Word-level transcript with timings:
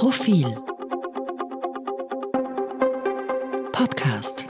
Profil 0.00 0.46
Podcast 3.70 4.46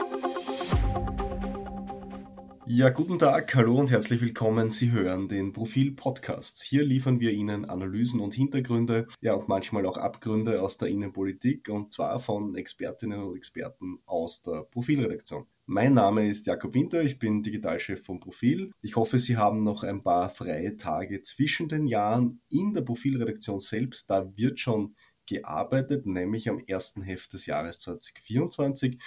Ja, 2.65 2.89
guten 2.89 3.19
Tag, 3.19 3.53
hallo 3.55 3.75
und 3.75 3.91
herzlich 3.91 4.21
willkommen. 4.21 4.71
Sie 4.71 4.93
hören 4.93 5.27
den 5.27 5.51
Profil 5.51 5.91
Podcast. 5.91 6.63
Hier 6.63 6.85
liefern 6.85 7.19
wir 7.19 7.33
Ihnen 7.33 7.65
Analysen 7.65 8.21
und 8.21 8.33
Hintergründe, 8.33 9.07
ja 9.19 9.33
und 9.33 9.49
manchmal 9.49 9.85
auch 9.85 9.97
Abgründe 9.97 10.61
aus 10.61 10.77
der 10.77 10.87
Innenpolitik 10.87 11.67
und 11.67 11.91
zwar 11.91 12.21
von 12.21 12.55
Expertinnen 12.55 13.21
und 13.21 13.35
Experten 13.35 13.99
aus 14.05 14.43
der 14.43 14.63
Profilredaktion. 14.71 15.47
Mein 15.65 15.93
Name 15.93 16.27
ist 16.27 16.47
Jakob 16.47 16.73
Winter, 16.73 17.01
ich 17.01 17.19
bin 17.19 17.43
Digitalchef 17.43 18.03
vom 18.03 18.19
Profil. 18.19 18.71
Ich 18.81 18.95
hoffe, 18.95 19.19
Sie 19.19 19.37
haben 19.37 19.63
noch 19.63 19.83
ein 19.83 20.01
paar 20.01 20.29
freie 20.29 20.75
Tage 20.75 21.21
zwischen 21.21 21.69
den 21.69 21.87
Jahren 21.87 22.41
in 22.49 22.73
der 22.73 22.81
Profilredaktion 22.81 23.59
selbst. 23.59 24.09
Da 24.09 24.35
wird 24.35 24.59
schon 24.59 24.95
gearbeitet, 25.31 26.05
nämlich 26.05 26.49
am 26.49 26.59
ersten 26.59 27.01
Heft 27.01 27.31
des 27.33 27.45
Jahres 27.45 27.79
2024. 27.79 28.97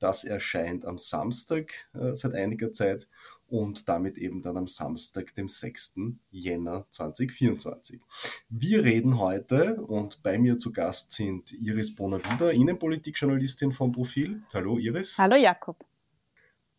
Das 0.00 0.24
erscheint 0.24 0.84
am 0.84 0.98
Samstag 0.98 1.88
äh, 1.94 2.14
seit 2.14 2.34
einiger 2.34 2.72
Zeit 2.72 3.08
und 3.46 3.88
damit 3.88 4.18
eben 4.18 4.42
dann 4.42 4.56
am 4.56 4.66
Samstag, 4.66 5.34
dem 5.34 5.48
6. 5.48 5.94
Jänner 6.30 6.86
2024. 6.90 8.00
Wir 8.48 8.84
reden 8.84 9.18
heute 9.18 9.80
und 9.82 10.22
bei 10.22 10.36
mir 10.36 10.58
zu 10.58 10.72
Gast 10.72 11.12
sind 11.12 11.52
Iris 11.52 11.94
Bonavida, 11.94 12.50
Innenpolitikjournalistin 12.50 13.72
vom 13.72 13.92
Profil. 13.92 14.42
Hallo 14.52 14.78
Iris. 14.78 15.16
Hallo 15.18 15.36
Jakob. 15.36 15.84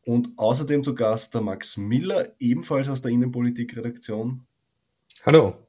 Und 0.06 0.32
außerdem 0.38 0.84
zu 0.84 0.94
Gast 0.94 1.34
der 1.34 1.42
Max 1.42 1.78
Miller, 1.78 2.34
ebenfalls 2.40 2.90
aus 2.90 3.02
der 3.02 3.12
Innenpolitikredaktion. 3.12 4.46
Hallo. 5.26 5.69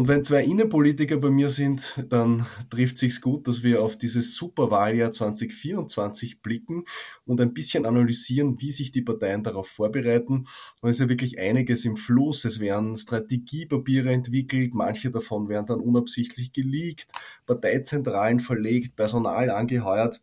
Und 0.00 0.08
wenn 0.08 0.24
zwei 0.24 0.44
Innenpolitiker 0.44 1.18
bei 1.18 1.28
mir 1.28 1.50
sind, 1.50 2.02
dann 2.08 2.46
trifft 2.70 2.96
sich's 2.96 3.20
gut, 3.20 3.46
dass 3.46 3.62
wir 3.62 3.82
auf 3.82 3.98
dieses 3.98 4.34
Superwahljahr 4.34 5.10
2024 5.10 6.40
blicken 6.40 6.86
und 7.26 7.38
ein 7.38 7.52
bisschen 7.52 7.84
analysieren, 7.84 8.58
wie 8.62 8.70
sich 8.70 8.92
die 8.92 9.02
Parteien 9.02 9.42
darauf 9.42 9.68
vorbereiten. 9.68 10.46
Und 10.80 10.88
es 10.88 10.96
ist 10.96 11.00
ja 11.00 11.10
wirklich 11.10 11.38
einiges 11.38 11.84
im 11.84 11.98
Fluss. 11.98 12.46
Es 12.46 12.60
werden 12.60 12.96
Strategiepapiere 12.96 14.10
entwickelt, 14.10 14.72
manche 14.72 15.10
davon 15.10 15.50
werden 15.50 15.66
dann 15.66 15.80
unabsichtlich 15.80 16.54
geleakt, 16.54 17.12
Parteizentralen 17.44 18.40
verlegt, 18.40 18.96
Personal 18.96 19.50
angeheuert. 19.50 20.22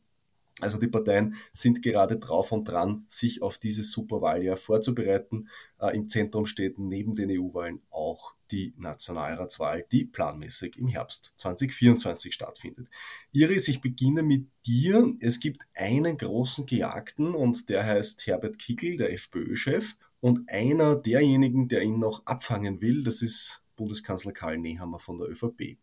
Also 0.59 0.77
die 0.79 0.87
Parteien 0.87 1.35
sind 1.53 1.83
gerade 1.83 2.17
drauf 2.17 2.51
und 2.51 2.65
dran, 2.65 3.05
sich 3.07 3.41
auf 3.41 3.59
dieses 3.59 3.91
Superwahljahr 3.91 4.57
vorzubereiten. 4.57 5.49
Äh, 5.79 5.95
Im 5.95 6.09
Zentrum 6.09 6.45
steht 6.45 6.79
neben 6.79 7.13
den 7.13 7.29
EU-Wahlen 7.31 7.81
auch 7.91 8.33
die 8.51 8.73
Nationalratswahl, 8.77 9.85
die 9.91 10.05
planmäßig 10.05 10.77
im 10.77 10.87
Herbst 10.87 11.33
2024 11.35 12.33
stattfindet. 12.33 12.87
Iris, 13.31 13.67
ich 13.67 13.81
beginne 13.81 14.23
mit 14.23 14.47
dir. 14.65 15.13
Es 15.19 15.39
gibt 15.39 15.63
einen 15.75 16.17
großen 16.17 16.65
Gejagten 16.65 17.35
und 17.35 17.69
der 17.69 17.85
heißt 17.85 18.25
Herbert 18.25 18.57
Kickl, 18.57 18.97
der 18.97 19.13
FPÖ-Chef. 19.13 19.95
Und 20.19 20.49
einer 20.49 20.95
derjenigen, 20.95 21.67
der 21.67 21.83
ihn 21.83 21.99
noch 21.99 22.25
abfangen 22.25 22.81
will, 22.81 23.03
das 23.03 23.21
ist 23.21 23.61
Bundeskanzler 23.75 24.31
Karl 24.31 24.57
Nehammer 24.57 24.99
von 24.99 25.19
der 25.19 25.29
ÖVP. 25.29 25.77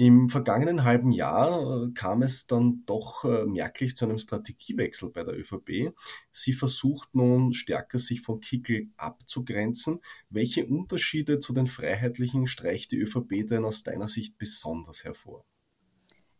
Im 0.00 0.30
vergangenen 0.30 0.84
halben 0.84 1.12
Jahr 1.12 1.60
äh, 1.84 1.92
kam 1.92 2.22
es 2.22 2.46
dann 2.46 2.84
doch 2.86 3.22
äh, 3.26 3.44
merklich 3.44 3.96
zu 3.96 4.06
einem 4.06 4.16
Strategiewechsel 4.16 5.10
bei 5.10 5.24
der 5.24 5.38
ÖVP. 5.38 5.94
Sie 6.32 6.54
versucht 6.54 7.14
nun 7.14 7.52
stärker 7.52 7.98
sich 7.98 8.22
von 8.22 8.40
Kickel 8.40 8.88
abzugrenzen. 8.96 10.00
Welche 10.30 10.64
Unterschiede 10.64 11.38
zu 11.38 11.52
den 11.52 11.66
Freiheitlichen 11.66 12.46
streicht 12.46 12.92
die 12.92 12.98
ÖVP 12.98 13.46
denn 13.46 13.66
aus 13.66 13.82
deiner 13.82 14.08
Sicht 14.08 14.38
besonders 14.38 15.04
hervor? 15.04 15.44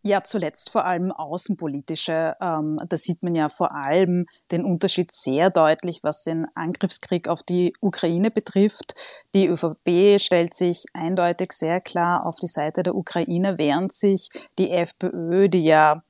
Ja, 0.02 0.24
zuletzt 0.24 0.70
vor 0.70 0.86
allem 0.86 1.12
außenpolitische. 1.12 2.34
Ähm, 2.40 2.78
da 2.88 2.96
sieht 2.96 3.22
man 3.22 3.34
ja 3.34 3.50
vor 3.50 3.74
allem 3.74 4.24
den 4.50 4.64
Unterschied 4.64 5.12
sehr 5.12 5.50
deutlich, 5.50 6.00
was 6.02 6.22
den 6.22 6.46
Angriffskrieg 6.54 7.28
auf 7.28 7.42
die 7.42 7.74
Ukraine 7.80 8.30
betrifft. 8.30 8.94
Die 9.34 9.46
ÖVP 9.46 10.18
stellt 10.18 10.54
sich 10.54 10.86
eindeutig 10.94 11.52
sehr 11.52 11.82
klar 11.82 12.24
auf 12.24 12.36
die 12.36 12.46
Seite 12.46 12.82
der 12.82 12.94
Ukraine, 12.94 13.58
während 13.58 13.92
sich 13.92 14.30
die 14.58 14.70
FPÖ, 14.70 15.50
die 15.50 15.64
ja 15.64 16.02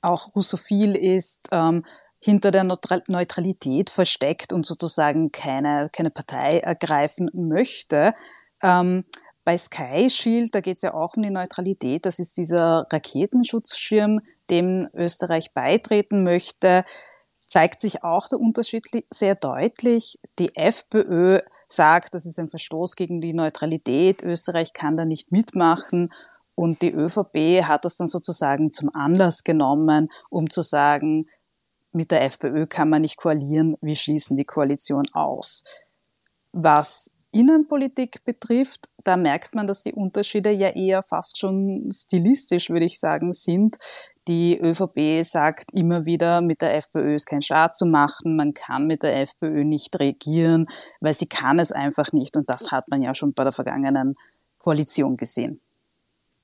auch 0.00 0.36
russophil 0.36 0.94
ist, 0.94 1.48
ähm, 1.50 1.84
hinter 2.20 2.52
der 2.52 2.64
Neutralität 2.64 3.90
versteckt 3.90 4.52
und 4.52 4.64
sozusagen 4.64 5.32
keine, 5.32 5.90
keine 5.92 6.10
Partei 6.10 6.60
ergreifen 6.60 7.30
möchte. 7.34 8.14
Ähm, 8.62 9.04
bei 9.44 9.58
Sky 9.58 10.08
Shield, 10.08 10.54
da 10.54 10.60
geht 10.60 10.76
es 10.76 10.82
ja 10.82 10.94
auch 10.94 11.16
um 11.16 11.22
die 11.22 11.30
Neutralität. 11.30 12.06
Das 12.06 12.18
ist 12.18 12.36
dieser 12.36 12.86
Raketenschutzschirm, 12.90 14.20
dem 14.50 14.88
Österreich 14.94 15.52
beitreten 15.52 16.24
möchte. 16.24 16.84
Zeigt 17.46 17.80
sich 17.80 18.02
auch 18.02 18.28
der 18.28 18.40
Unterschied 18.40 18.86
sehr 19.10 19.34
deutlich. 19.34 20.18
Die 20.38 20.56
FPÖ 20.56 21.40
sagt, 21.68 22.14
das 22.14 22.24
ist 22.24 22.38
ein 22.38 22.48
Verstoß 22.48 22.96
gegen 22.96 23.20
die 23.20 23.34
Neutralität. 23.34 24.22
Österreich 24.22 24.72
kann 24.72 24.96
da 24.96 25.04
nicht 25.04 25.30
mitmachen. 25.30 26.12
Und 26.54 26.82
die 26.82 26.92
ÖVP 26.92 27.64
hat 27.64 27.84
das 27.84 27.96
dann 27.96 28.08
sozusagen 28.08 28.72
zum 28.72 28.94
Anlass 28.94 29.44
genommen, 29.44 30.08
um 30.30 30.48
zu 30.48 30.62
sagen, 30.62 31.26
mit 31.92 32.10
der 32.10 32.22
FPÖ 32.22 32.66
kann 32.66 32.90
man 32.90 33.02
nicht 33.02 33.16
koalieren, 33.16 33.76
wir 33.80 33.94
schließen 33.94 34.36
die 34.36 34.44
Koalition 34.44 35.04
aus. 35.12 35.62
Was 36.52 37.13
Innenpolitik 37.34 38.24
betrifft, 38.24 38.88
da 39.02 39.16
merkt 39.16 39.54
man, 39.54 39.66
dass 39.66 39.82
die 39.82 39.92
Unterschiede 39.92 40.50
ja 40.50 40.68
eher 40.68 41.02
fast 41.02 41.38
schon 41.38 41.90
stilistisch, 41.92 42.70
würde 42.70 42.86
ich 42.86 42.98
sagen, 42.98 43.32
sind. 43.32 43.76
Die 44.28 44.58
ÖVP 44.58 45.24
sagt 45.24 45.72
immer 45.72 46.06
wieder, 46.06 46.40
mit 46.40 46.62
der 46.62 46.76
FPÖ 46.76 47.16
ist 47.16 47.26
kein 47.26 47.42
Staat 47.42 47.76
zu 47.76 47.86
machen, 47.86 48.36
man 48.36 48.54
kann 48.54 48.86
mit 48.86 49.02
der 49.02 49.20
FPÖ 49.20 49.64
nicht 49.64 49.98
regieren, 49.98 50.66
weil 51.00 51.12
sie 51.12 51.26
kann 51.26 51.58
es 51.58 51.72
einfach 51.72 52.12
nicht. 52.12 52.36
Und 52.36 52.48
das 52.48 52.72
hat 52.72 52.88
man 52.88 53.02
ja 53.02 53.14
schon 53.14 53.34
bei 53.34 53.42
der 53.42 53.52
vergangenen 53.52 54.14
Koalition 54.58 55.16
gesehen. 55.16 55.60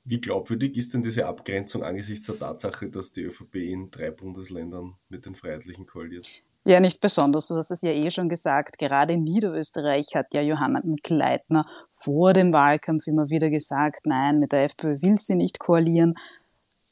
Wie 0.05 0.21
glaubwürdig 0.21 0.77
ist 0.77 0.93
denn 0.93 1.03
diese 1.03 1.27
Abgrenzung 1.27 1.83
angesichts 1.83 2.27
der 2.27 2.39
Tatsache, 2.39 2.91
dass 2.91 3.13
die 3.13 3.23
ÖVP 3.23 3.55
in 3.57 3.91
drei 3.91 4.11
Bundesländern 4.11 4.97
mit 5.09 5.25
den 5.25 5.35
Freiheitlichen 5.35 5.87
koaliert? 5.87 6.43
Ja, 6.65 6.79
nicht 6.79 7.01
besonders. 7.01 7.49
Du 7.49 7.57
hast 7.57 7.71
es 7.71 7.81
ja 7.81 7.91
eh 7.91 8.11
schon 8.11 8.29
gesagt. 8.29 8.79
Gerade 8.79 9.15
in 9.15 9.25
Niederösterreich 9.25 10.15
hat 10.15 10.27
ja 10.35 10.43
Johanna 10.43 10.81
Mikl-Leitner 10.85 11.67
vor 11.95 12.35
dem 12.35 12.53
Wahlkampf 12.53 13.07
immer 13.07 13.31
wieder 13.31 13.49
gesagt, 13.49 14.05
nein, 14.05 14.39
mit 14.39 14.53
der 14.53 14.65
FPÖ 14.65 15.01
will 15.01 15.17
sie 15.17 15.37
nicht 15.37 15.59
koalieren. 15.59 16.15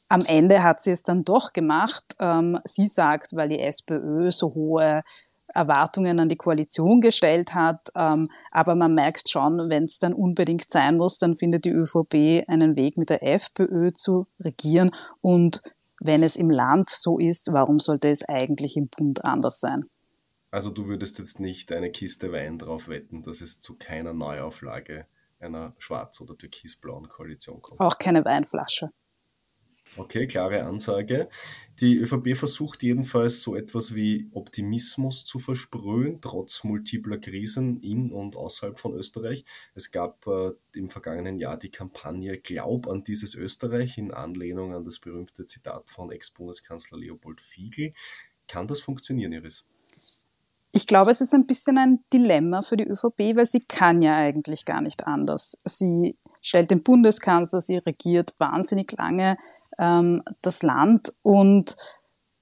Am 0.09 0.25
Ende 0.27 0.63
hat 0.63 0.81
sie 0.81 0.93
es 0.93 1.03
dann 1.03 1.23
doch 1.23 1.53
gemacht. 1.53 2.17
Ähm, 2.19 2.59
sie 2.65 2.87
sagt, 2.87 3.37
weil 3.37 3.51
die 3.51 3.61
SPÖ 3.61 4.31
so 4.31 4.55
hohe 4.55 5.03
Erwartungen 5.55 6.19
an 6.19 6.31
die 6.31 6.37
Koalition 6.37 7.03
gestellt 7.03 7.55
hat. 7.55 7.91
Ähm, 7.95 8.31
aber 8.51 8.75
man 8.75 8.95
merkt 8.95 9.29
schon, 9.29 9.69
wenn 9.69 9.85
es 9.85 9.99
dann 9.99 10.15
unbedingt 10.15 10.71
sein 10.71 10.97
muss, 10.97 11.19
dann 11.19 11.37
findet 11.37 11.67
die 11.67 11.71
ÖVP 11.71 12.45
einen 12.49 12.75
Weg 12.77 12.97
mit 12.97 13.11
der 13.11 13.23
FPÖ 13.23 13.93
zu 13.93 14.27
regieren. 14.41 14.93
Und 15.21 15.61
wenn 16.01 16.23
es 16.23 16.37
im 16.37 16.51
Land 16.51 16.91
so 16.91 17.19
ist, 17.19 17.53
warum 17.53 17.79
sollte 17.79 18.09
es 18.09 18.23
eigentlich 18.29 18.77
im 18.77 18.89
Bund 18.89 19.25
anders 19.25 19.61
sein? 19.61 19.85
Also 20.51 20.71
du 20.71 20.87
würdest 20.87 21.19
jetzt 21.19 21.41
nicht 21.41 21.73
eine 21.73 21.91
Kiste 21.91 22.33
Wein 22.33 22.59
drauf 22.59 22.89
wetten, 22.89 23.23
dass 23.23 23.41
es 23.41 23.61
zu 23.61 23.77
keiner 23.77 24.15
Neuauflage 24.15 25.07
einer 25.41 25.75
schwarz- 25.79 26.21
oder 26.21 26.37
türkisblauen 26.37 27.09
Koalition 27.09 27.61
kommt? 27.61 27.81
Auch 27.81 27.99
keine 27.99 28.25
Weinflasche. 28.25 28.91
Okay, 29.99 30.29
klare 30.29 30.63
Ansage. 30.63 31.29
Die 31.81 31.97
ÖVP 31.97 32.37
versucht 32.37 32.85
jedenfalls 32.85 33.43
so 33.43 33.57
etwas 33.57 33.97
wie 33.97 34.29
Optimismus 34.33 35.25
zu 35.25 35.41
versprühen, 35.41 36.21
trotz 36.21 36.63
multipler 36.63 37.19
Krisen 37.19 37.81
in 37.81 38.13
und 38.13 38.37
außerhalb 38.37 38.79
von 38.79 38.95
Österreich. 38.95 39.45
Es 39.75 39.91
gab 39.91 40.25
äh, 40.29 40.53
im 40.75 40.89
vergangenen 40.89 41.39
Jahr 41.39 41.57
die 41.57 41.73
Kampagne 41.73 42.39
Glaub 42.39 42.87
an 42.87 43.03
dieses 43.03 43.35
Österreich 43.35 43.99
in 43.99 44.15
Anlehnung 44.15 44.73
an 44.73 44.85
das 44.85 45.01
berühmte 45.01 45.47
Zitat 45.47 45.91
von 45.91 46.13
Ex-Bundeskanzler 46.13 46.99
Leopold 46.99 47.41
Fiegel. 47.41 47.93
Kann 48.47 48.69
das 48.69 48.81
funktionieren, 48.81 49.33
Iris? 49.33 49.65
Ich 50.71 50.87
glaube, 50.87 51.11
es 51.11 51.21
ist 51.21 51.35
ein 51.35 51.47
bisschen 51.47 51.77
ein 51.77 52.05
Dilemma 52.13 52.63
für 52.63 52.77
die 52.77 52.87
ÖVP, 52.87 53.37
weil 53.37 53.47
sie 53.47 53.61
kann 53.61 54.01
ja 54.01 54.17
eigentlich 54.17 54.65
gar 54.65 54.81
nicht 54.81 55.09
anders. 55.09 55.59
Sie 55.65 56.17
stellt 56.41 56.71
den 56.71 56.85
Bundeskanzler, 56.85 57.61
sie 57.61 57.79
regiert 57.79 58.35
wahnsinnig 58.39 58.93
lange 58.93 59.37
ähm, 59.79 60.23
das 60.43 60.63
Land 60.63 61.13
und 61.23 61.77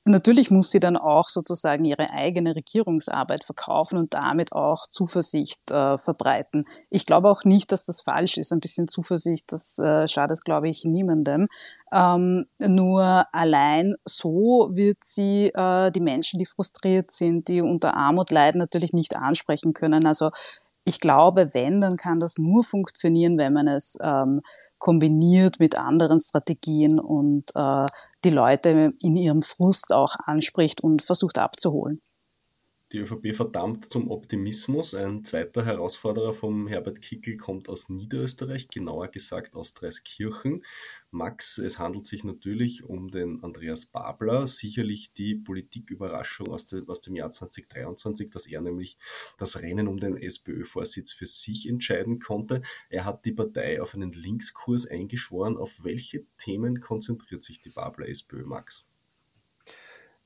Natürlich 0.09 0.53
muss 0.53 0.71
sie 0.71 0.79
dann 0.79 0.97
auch 0.97 1.29
sozusagen 1.29 1.85
ihre 1.85 2.11
eigene 2.11 2.55
Regierungsarbeit 2.55 3.43
verkaufen 3.43 3.99
und 3.99 4.15
damit 4.15 4.53
auch 4.53 4.87
Zuversicht 4.87 5.69
äh, 5.73 5.99
verbreiten. 5.99 6.65
Ich 6.91 7.07
glaube 7.07 7.29
auch 7.29 7.43
nicht, 7.43 7.73
dass 7.73 7.85
das 7.85 8.03
falsch 8.03 8.37
ist. 8.37 8.53
Ein 8.53 8.61
bisschen 8.61 8.87
Zuversicht, 8.87 9.51
das 9.51 9.81
äh, 9.81 10.07
schadet, 10.07 10.45
glaube 10.45 10.69
ich, 10.69 10.85
niemandem. 10.85 11.49
Ähm, 11.93 12.47
nur 12.59 13.27
allein 13.33 13.95
so 14.05 14.69
wird 14.71 14.99
sie 15.03 15.49
äh, 15.53 15.91
die 15.91 16.01
Menschen, 16.01 16.39
die 16.39 16.47
frustriert 16.47 17.11
sind, 17.11 17.49
die 17.49 17.61
unter 17.61 17.97
Armut 17.97 18.31
leiden, 18.31 18.61
natürlich 18.61 18.93
nicht 18.93 19.17
ansprechen 19.17 19.73
können. 19.73 20.07
Also 20.07 20.31
ich 20.85 21.01
glaube, 21.01 21.51
wenn, 21.53 21.81
dann 21.81 21.97
kann 21.97 22.21
das 22.21 22.39
nur 22.39 22.63
funktionieren, 22.63 23.39
wenn 23.39 23.53
man 23.53 23.67
es 23.67 23.99
ähm, 24.01 24.41
kombiniert 24.79 25.59
mit 25.61 25.77
anderen 25.77 26.21
Strategien 26.21 26.99
und 26.99 27.51
äh, 27.55 27.87
die 28.25 28.31
Leute 28.31 28.93
in 29.01 29.17
ihrem 29.17 29.43
Frust 29.43 29.93
auch 29.93 30.17
anspricht 30.25 30.83
und 30.83 31.03
versucht 31.03 31.39
abzuholen. 31.39 32.01
Die 32.93 32.99
ÖVP 32.99 33.35
verdammt 33.35 33.91
zum 33.91 34.13
Optimismus. 34.13 34.95
Ein 34.95 35.25
zweiter 35.25 35.65
Herausforderer 35.65 36.33
vom 36.33 36.69
Herbert 36.69 37.03
Kickel 37.03 37.37
kommt 37.37 37.69
aus 37.69 37.89
Niederösterreich, 37.89 38.69
genauer 38.69 39.09
gesagt 39.09 39.57
aus 39.57 39.75
Dreiskirchen. 39.75 40.65
Max, 41.11 41.59
es 41.59 41.81
handelt 41.81 42.07
sich 42.07 42.23
natürlich 42.23 42.85
um 42.85 43.11
den 43.11 43.43
Andreas 43.43 43.87
Babler, 43.87 44.47
sicherlich 44.47 45.13
die 45.13 45.35
Politiküberraschung 45.35 46.47
aus, 46.47 46.67
de, 46.67 46.87
aus 46.87 47.01
dem 47.01 47.17
Jahr 47.17 47.33
2023, 47.33 48.31
dass 48.31 48.47
er 48.47 48.61
nämlich 48.61 48.99
das 49.37 49.61
Rennen 49.61 49.89
um 49.89 49.99
den 49.99 50.17
SPÖ-Vorsitz 50.17 51.11
für 51.11 51.27
sich 51.27 51.69
entscheiden 51.69 52.21
konnte. 52.21 52.63
Er 52.89 53.05
hat 53.05 53.25
die 53.25 53.33
Partei 53.33 53.83
auf 53.83 53.95
einen 53.95 54.13
Linkskurs 54.13 54.87
eingeschworen. 54.87 55.57
Auf 55.57 55.83
welche 55.83 56.25
Themen 56.39 56.81
konzentriert 56.81 57.43
sich 57.43 57.61
die 57.61 57.71
Babler 57.71 58.09
SPÖ, 58.09 58.45
Max? 58.45 58.87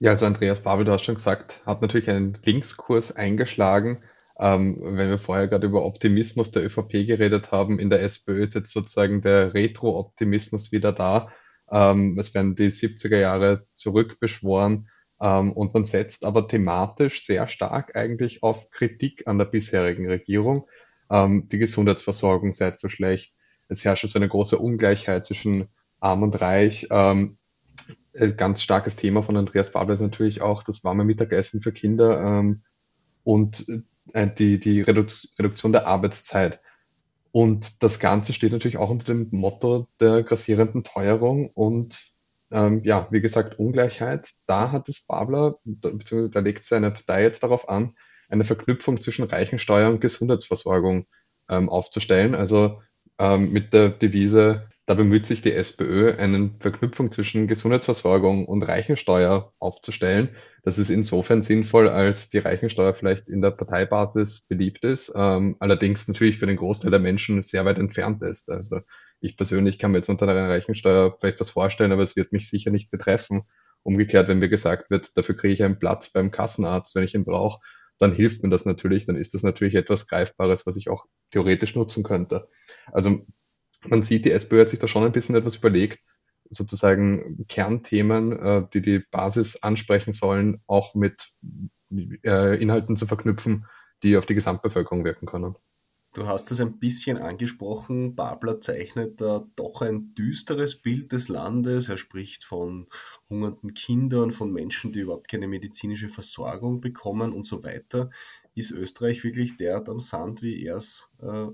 Ja, 0.03 0.13
also 0.13 0.25
Andreas 0.25 0.61
Babel, 0.63 0.87
du 0.87 0.93
hast 0.93 1.05
schon 1.05 1.17
gesagt, 1.17 1.61
hat 1.67 1.83
natürlich 1.83 2.09
einen 2.09 2.39
Linkskurs 2.43 3.15
eingeschlagen. 3.15 4.03
Ähm, 4.39 4.79
wenn 4.81 5.11
wir 5.11 5.19
vorher 5.19 5.47
gerade 5.47 5.67
über 5.67 5.85
Optimismus 5.85 6.51
der 6.53 6.65
ÖVP 6.65 7.07
geredet 7.07 7.53
haben, 7.53 7.79
in 7.79 7.91
der 7.91 8.03
SPÖ 8.03 8.43
ist 8.43 8.55
jetzt 8.55 8.73
sozusagen 8.73 9.21
der 9.21 9.53
Retro-Optimismus 9.53 10.73
wieder 10.73 10.93
da. 10.93 11.29
Ähm, 11.71 12.19
es 12.19 12.33
werden 12.33 12.57
die 12.57 12.71
70er 12.71 13.19
Jahre 13.19 13.67
zurückbeschworen 13.75 14.89
ähm, 15.21 15.53
und 15.53 15.75
man 15.75 15.85
setzt 15.85 16.25
aber 16.25 16.49
thematisch 16.49 17.23
sehr 17.27 17.47
stark 17.47 17.95
eigentlich 17.95 18.43
auf 18.43 18.71
Kritik 18.71 19.27
an 19.27 19.37
der 19.37 19.45
bisherigen 19.45 20.07
Regierung. 20.09 20.67
Ähm, 21.11 21.47
die 21.49 21.59
Gesundheitsversorgung 21.59 22.55
sei 22.55 22.71
zu 22.71 22.89
schlecht. 22.89 23.35
Es 23.69 23.85
herrscht 23.85 24.09
so 24.09 24.19
eine 24.19 24.31
große 24.31 24.57
Ungleichheit 24.57 25.27
zwischen 25.27 25.69
Arm 26.01 26.23
und 26.23 26.41
Reich. 26.41 26.87
Ähm, 26.91 27.37
ganz 28.37 28.63
starkes 28.63 28.97
Thema 28.97 29.23
von 29.23 29.37
Andreas 29.37 29.73
Babler 29.73 29.95
ist 29.95 30.01
natürlich 30.01 30.43
auch 30.43 30.63
das 30.63 30.85
warme 30.85 31.05
Mittagessen 31.05 31.61
für 31.61 31.73
Kinder 31.73 32.21
ähm, 32.21 32.63
und 33.25 33.67
äh, 34.13 34.29
die, 34.39 34.59
die 34.59 34.81
Redu 34.81 35.05
Reduktion 35.39 35.73
der 35.73 35.87
Arbeitszeit. 35.87 36.61
Und 37.33 37.83
das 37.83 38.01
Ganze 38.01 38.33
steht 38.33 38.53
natürlich 38.53 38.79
auch 38.79 38.91
unter 38.91 39.07
dem 39.07 39.29
Motto 39.31 39.89
der 40.01 40.23
grassierenden 40.25 40.83
Teuerung 40.83 41.51
und 41.51 42.13
ähm, 42.51 42.83
ja, 42.85 43.07
wie 43.11 43.21
gesagt, 43.21 43.59
Ungleichheit. 43.59 44.31
Da 44.47 44.73
hat 44.73 44.89
es 44.89 45.07
Babler, 45.07 45.59
beziehungsweise 45.65 46.31
da 46.31 46.41
legt 46.41 46.65
seine 46.65 46.91
Partei 46.91 47.23
jetzt 47.23 47.43
darauf 47.45 47.69
an, 47.69 47.95
eine 48.29 48.45
Verknüpfung 48.45 49.01
zwischen 49.01 49.25
Reichensteuer 49.25 49.89
und 49.89 50.01
Gesundheitsversorgung 50.01 51.07
ähm, 51.49 51.69
aufzustellen. 51.69 52.35
Also 52.35 52.83
ähm, 53.19 53.53
mit 53.53 53.73
der 53.73 53.91
Devise 53.91 54.70
da 54.91 54.95
bemüht 54.95 55.25
sich 55.25 55.41
die 55.41 55.53
SPÖ, 55.53 56.17
eine 56.17 56.51
Verknüpfung 56.59 57.13
zwischen 57.13 57.47
Gesundheitsversorgung 57.47 58.45
und 58.45 58.65
Reichensteuer 58.65 59.53
aufzustellen. 59.61 60.31
Das 60.65 60.79
ist 60.79 60.91
insofern 60.91 61.43
sinnvoll, 61.43 61.89
als 61.89 62.29
die 62.29 62.39
Reichensteuer 62.39 62.93
vielleicht 62.93 63.29
in 63.29 63.41
der 63.41 63.53
Parteibasis 63.53 64.49
beliebt 64.49 64.83
ist, 64.83 65.13
ähm, 65.15 65.55
allerdings 65.61 66.09
natürlich 66.09 66.39
für 66.39 66.49
den 66.49 66.57
Großteil 66.57 66.91
der 66.91 66.99
Menschen 66.99 67.41
sehr 67.45 67.65
weit 67.65 67.79
entfernt 67.79 68.21
ist. 68.25 68.51
Also 68.51 68.81
ich 69.21 69.37
persönlich 69.37 69.79
kann 69.79 69.93
mir 69.93 69.99
jetzt 69.99 70.09
unter 70.09 70.27
einer 70.27 70.49
Reichensteuer 70.49 71.17
vielleicht 71.21 71.39
was 71.39 71.51
vorstellen, 71.51 71.93
aber 71.93 72.03
es 72.03 72.17
wird 72.17 72.33
mich 72.33 72.51
sicher 72.51 72.73
nicht 72.73 72.91
betreffen. 72.91 73.43
Umgekehrt, 73.85 74.27
wenn 74.27 74.41
mir 74.41 74.49
gesagt 74.49 74.91
wird, 74.91 75.17
dafür 75.17 75.37
kriege 75.37 75.55
ich 75.55 75.63
einen 75.63 75.79
Platz 75.79 76.11
beim 76.11 76.33
Kassenarzt, 76.33 76.97
wenn 76.97 77.05
ich 77.05 77.15
ihn 77.15 77.25
brauche, 77.25 77.61
dann 78.01 78.13
hilft 78.13 78.43
mir 78.43 78.51
das 78.51 78.65
natürlich, 78.65 79.07
dann 79.07 79.15
ist 79.15 79.35
das 79.35 79.45
natürlich 79.45 79.77
etwas 79.77 80.09
Greifbares, 80.09 80.67
was 80.67 80.77
ich 80.77 80.91
auch 80.91 81.05
theoretisch 81.31 81.77
nutzen 81.77 82.03
könnte. 82.03 82.49
Also 82.91 83.25
man 83.87 84.03
sieht, 84.03 84.25
die 84.25 84.33
SPÖ 84.33 84.63
hat 84.63 84.71
sich 84.71 84.79
da 84.79 84.89
schon 84.89 85.05
ein 85.05 85.13
bisschen 85.13 85.37
etwas 85.37 85.57
überlegt, 85.57 86.01
sozusagen 86.51 87.47
Kernthemen, 87.49 88.33
äh, 88.33 88.67
die 88.73 88.83
die 88.83 88.99
Basis 88.99 89.63
ansprechen 89.63 90.13
sollen, 90.13 90.61
auch 90.67 90.95
mit 90.95 91.33
äh, 91.91 92.61
Inhalten 92.61 92.97
zu 92.97 93.07
verknüpfen, 93.07 93.67
die 94.03 94.17
auf 94.17 94.27
die 94.27 94.35
Gesamtbevölkerung 94.35 95.05
wirken 95.05 95.27
können. 95.27 95.57
Du 96.13 96.27
hast 96.27 96.51
es 96.51 96.61
ein 96.61 96.81
bisschen 96.81 97.19
angesprochen. 97.19 98.17
Babler 98.17 98.61
zeichnet 98.61 99.21
da 99.21 99.47
doch 99.55 99.81
ein 99.81 100.13
düsteres 100.17 100.75
Bild 100.83 101.13
des 101.13 101.29
Landes. 101.29 101.89
Er 101.89 101.99
spricht 101.99 102.43
von 102.43 102.89
hungernden 103.29 103.75
Kindern, 103.75 104.33
von 104.33 104.53
Menschen, 104.53 104.91
die 104.91 105.01
überhaupt 105.01 105.29
keine 105.29 105.47
medizinische 105.47 106.09
Versorgung 106.09 106.81
bekommen 106.81 107.33
und 107.33 107.45
so 107.45 107.63
weiter. 107.63 108.11
Ist 108.57 108.73
Österreich 108.73 109.23
wirklich 109.23 109.57
derart 109.57 109.89
am 109.89 110.01
Sand, 110.01 110.43
wie 110.43 110.65
er 110.65 110.79
es 110.79 111.09
äh, 111.23 111.47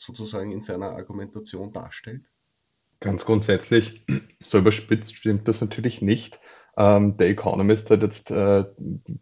sozusagen 0.00 0.50
in 0.50 0.60
seiner 0.60 0.90
Argumentation 0.90 1.72
darstellt? 1.72 2.30
Ganz 3.00 3.24
grundsätzlich, 3.24 4.04
so 4.40 4.58
überspitzt 4.58 5.16
stimmt 5.16 5.48
das 5.48 5.60
natürlich 5.60 6.02
nicht. 6.02 6.40
Ähm, 6.76 7.16
der 7.16 7.28
Economist 7.28 7.90
hat 7.90 8.02
jetzt 8.02 8.30
äh, 8.30 8.64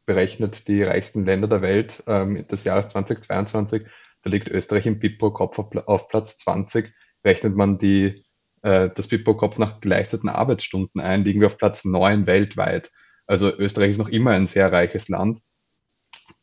berechnet 0.05 0.69
die 0.69 0.83
reichsten 0.83 1.25
Länder 1.25 1.49
der 1.49 1.63
Welt 1.63 2.03
ähm, 2.07 2.47
des 2.49 2.65
Jahres 2.65 2.89
2022. 2.89 3.87
Da 4.23 4.31
liegt 4.31 4.49
Österreich 4.49 4.87
im 4.87 4.99
BIP 4.99 5.19
pro 5.19 5.31
Kopf 5.31 5.59
auf, 5.59 5.75
auf 5.87 6.09
Platz 6.09 6.39
20. 6.39 6.93
Rechnet 7.25 7.57
man 7.57 7.79
die, 7.79 8.25
äh, 8.63 8.91
das 8.95 9.09
BIP 9.09 9.25
pro 9.25 9.35
Kopf 9.35 9.59
nach 9.59 9.81
geleisteten 9.81 10.29
Arbeitsstunden 10.29 11.01
ein, 11.01 11.25
liegen 11.25 11.41
wir 11.41 11.47
auf 11.47 11.59
Platz 11.59 11.85
9 11.85 12.27
weltweit. 12.27 12.91
Also 13.27 13.53
Österreich 13.53 13.91
ist 13.91 13.99
noch 13.99 14.09
immer 14.09 14.33
ein 14.33 14.47
sehr 14.47 14.73
reiches 14.73 15.09
Land 15.09 15.41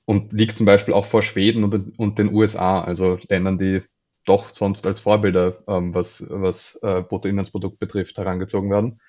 und 0.05 0.33
liegt 0.33 0.55
zum 0.55 0.65
Beispiel 0.65 0.93
auch 0.93 1.05
vor 1.05 1.23
Schweden 1.23 1.63
und, 1.63 1.97
und 1.97 2.19
den 2.19 2.33
USA, 2.33 2.81
also 2.81 3.19
Ländern, 3.27 3.57
die 3.57 3.83
doch 4.25 4.53
sonst 4.53 4.85
als 4.85 4.99
Vorbilder, 4.99 5.63
ähm, 5.67 5.93
was, 5.93 6.23
was 6.27 6.77
äh, 6.81 7.01
Bruttoinlandsprodukt 7.01 7.79
betrifft, 7.79 8.17
herangezogen 8.17 8.69
werden. 8.71 8.99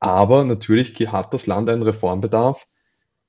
Aber 0.00 0.44
natürlich 0.44 0.94
hat 1.12 1.32
das 1.32 1.46
Land 1.46 1.68
einen 1.70 1.82
Reformbedarf, 1.82 2.66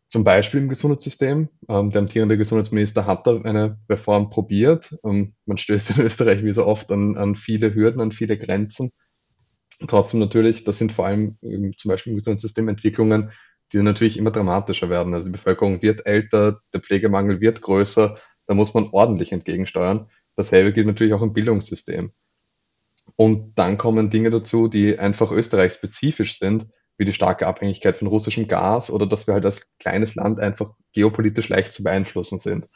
zum 0.10 0.24
Beispiel 0.24 0.62
im 0.62 0.70
Gesundheitssystem. 0.70 1.50
Ähm, 1.70 1.92
der 1.92 2.02
amtierende 2.02 2.38
Gesundheitsminister 2.38 3.06
hat 3.06 3.28
da 3.28 3.42
eine 3.42 3.80
Reform 3.90 4.30
probiert. 4.30 4.96
Ähm, 5.04 5.34
man 5.46 5.58
stößt 5.58 5.98
in 5.98 6.02
Österreich 6.06 6.44
wie 6.44 6.54
so 6.54 6.66
oft 6.66 6.92
an, 6.92 7.18
an 7.18 7.36
viele 7.36 7.74
Hürden, 7.74 8.02
an 8.02 8.12
viele 8.12 8.38
Grenzen. 8.38 8.92
Trotzdem 9.88 10.20
natürlich, 10.20 10.64
das 10.64 10.78
sind 10.78 10.92
vor 10.92 11.08
allem 11.08 11.38
ähm, 11.42 11.74
zum 11.78 11.90
Beispiel 11.90 12.12
im 12.12 12.18
Gesundheitssystem 12.18 12.70
Entwicklungen, 12.70 13.32
die 13.72 13.82
natürlich 13.82 14.18
immer 14.18 14.32
dramatischer 14.32 14.90
werden. 14.90 15.14
Also 15.14 15.30
die 15.30 15.34
Bevölkerung 15.34 15.82
wird 15.82 16.06
älter, 16.06 16.60
der 16.74 16.82
Pflegemangel 16.82 17.42
wird 17.42 17.62
größer, 17.62 18.18
da 18.46 18.54
muss 18.54 18.74
man 18.74 18.90
ordentlich 18.92 19.32
entgegensteuern. 19.32 20.10
Dasselbe 20.36 20.74
gilt 20.74 20.88
natürlich 20.88 21.14
auch 21.14 21.22
im 21.22 21.34
Bildungssystem. 21.34 22.12
Und 23.16 23.58
dann 23.58 23.78
kommen 23.78 24.10
Dinge 24.10 24.32
dazu, 24.32 24.68
die 24.68 24.98
einfach 24.98 25.32
österreichspezifisch 25.32 26.40
sind, 26.40 26.68
wie 26.98 27.06
die 27.06 27.14
starke 27.14 27.48
Abhängigkeit 27.48 27.98
von 27.98 28.08
russischem 28.08 28.48
Gas 28.48 28.92
oder 28.92 29.06
dass 29.06 29.28
wir 29.28 29.34
halt 29.34 29.46
als 29.46 29.78
kleines 29.78 30.16
Land 30.16 30.40
einfach 30.40 30.74
geopolitisch 30.94 31.50
leicht 31.50 31.74
zu 31.74 31.84
beeinflussen 31.84 32.40
sind. 32.40 32.68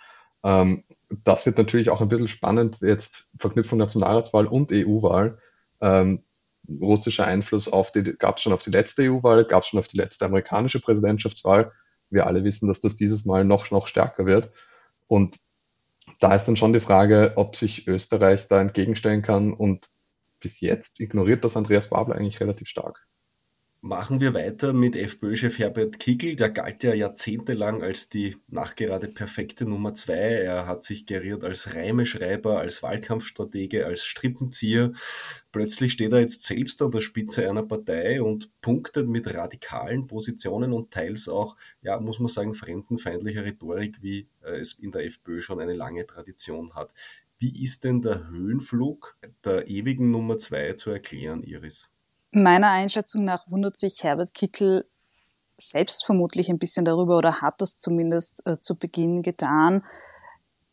Ähm, 0.44 0.84
das 1.24 1.46
wird 1.46 1.58
natürlich 1.58 1.90
auch 1.90 2.02
ein 2.02 2.10
bisschen 2.10 2.28
spannend, 2.28 2.80
jetzt 2.82 3.30
Verknüpfung 3.38 3.80
Nationalratswahl 3.80 4.48
und 4.48 4.72
EU-Wahl. 4.72 5.40
Ähm, 5.82 6.24
russischer 6.70 7.26
Einfluss 7.26 7.72
auf 7.72 7.92
die, 7.92 8.04
gab 8.04 8.38
es 8.38 8.44
schon 8.44 8.54
auf 8.54 8.64
die 8.64 8.72
letzte 8.72 9.04
EU-Wahl, 9.04 9.46
gab 9.46 9.64
es 9.64 9.70
schon 9.70 9.80
auf 9.80 9.88
die 9.88 9.98
letzte 9.98 10.26
amerikanische 10.26 10.82
Präsidentschaftswahl. 10.82 11.72
Wir 12.10 12.28
alle 12.28 12.44
wissen, 12.44 12.68
dass 12.68 12.82
das 12.82 12.98
dieses 12.98 13.26
Mal 13.26 13.46
noch, 13.46 13.72
noch 13.72 13.88
stärker 13.88 14.26
wird. 14.26 14.52
Und 15.08 15.38
da 16.20 16.34
ist 16.34 16.46
dann 16.46 16.56
schon 16.56 16.74
die 16.74 16.80
Frage, 16.80 17.34
ob 17.36 17.56
sich 17.56 17.88
Österreich 17.88 18.48
da 18.48 18.62
entgegenstellen 18.62 19.22
kann. 19.22 19.54
Und 19.54 19.90
bis 20.40 20.62
jetzt 20.62 21.00
ignoriert 21.00 21.44
das 21.44 21.58
Andreas 21.58 21.90
Babler 21.90 22.16
eigentlich 22.16 22.40
relativ 22.40 22.68
stark. 22.68 23.08
Machen 23.88 24.20
wir 24.20 24.34
weiter 24.34 24.74
mit 24.74 24.98
FPÖ-Chef 24.98 25.60
Herbert 25.60 25.98
Kickl. 25.98 26.36
Der 26.36 26.50
galt 26.50 26.84
ja 26.84 26.94
jahrzehntelang 26.94 27.82
als 27.82 28.10
die 28.10 28.36
nachgerade 28.50 29.08
perfekte 29.08 29.64
Nummer 29.64 29.94
zwei. 29.94 30.42
Er 30.42 30.68
hat 30.68 30.84
sich 30.84 31.06
geriert 31.06 31.46
als 31.46 31.74
Reimeschreiber, 31.74 32.60
als 32.60 32.84
Wahlkampfstratege, 32.84 33.86
als 33.86 34.04
Strippenzieher. 34.04 34.92
Plötzlich 35.54 35.94
steht 35.94 36.12
er 36.12 36.20
jetzt 36.20 36.44
selbst 36.44 36.82
an 36.82 36.92
der 36.92 37.00
Spitze 37.00 37.50
einer 37.50 37.64
Partei 37.64 38.22
und 38.22 38.50
punktet 38.60 39.08
mit 39.08 39.34
radikalen 39.34 40.06
Positionen 40.06 40.74
und 40.74 40.92
teils 40.92 41.30
auch, 41.30 41.56
ja, 41.82 41.98
muss 41.98 42.20
man 42.20 42.28
sagen, 42.28 42.56
fremdenfeindlicher 42.56 43.46
Rhetorik, 43.46 44.04
wie 44.04 44.28
äh, 44.44 44.60
es 44.60 44.74
in 44.74 44.92
der 44.92 45.06
FPÖ 45.06 45.42
schon 45.42 45.62
eine 45.62 45.76
lange 45.76 46.06
Tradition 46.06 46.76
hat. 46.76 46.94
Wie 47.38 47.64
ist 47.64 47.86
denn 47.86 48.02
der 48.02 48.28
Höhenflug 48.28 49.18
der 49.46 49.70
ewigen 49.70 50.12
Nummer 50.12 50.38
zwei 50.38 50.74
zu 50.74 50.90
erklären, 50.90 51.42
Iris? 51.42 51.90
Meiner 52.32 52.70
Einschätzung 52.70 53.24
nach 53.24 53.50
wundert 53.50 53.78
sich 53.78 54.04
Herbert 54.04 54.34
Kickel 54.34 54.86
selbst 55.58 56.06
vermutlich 56.06 56.50
ein 56.50 56.60
bisschen 56.60 56.86
darüber 56.86 57.18
oder 57.18 57.42
hat 57.42 57.62
das 57.62 57.80
zumindest 57.80 58.46
äh, 58.46 58.60
zu 58.60 58.78
Beginn 58.78 59.24
getan. 59.24 59.84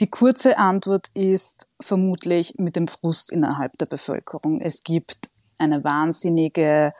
Die 0.01 0.11
kurze 0.11 0.59
Antwort 0.59 1.09
ist 1.15 1.69
vermutlich 1.81 2.55
mit 2.59 2.77
dem 2.77 2.89
Frust 2.89 3.33
innerhalb 3.33 3.79
der 3.79 3.87
Bevölkerung. 3.87 4.61
Es 4.61 4.83
gibt 4.83 5.31
eine 5.57 5.85
wahnsinnige 5.85 6.93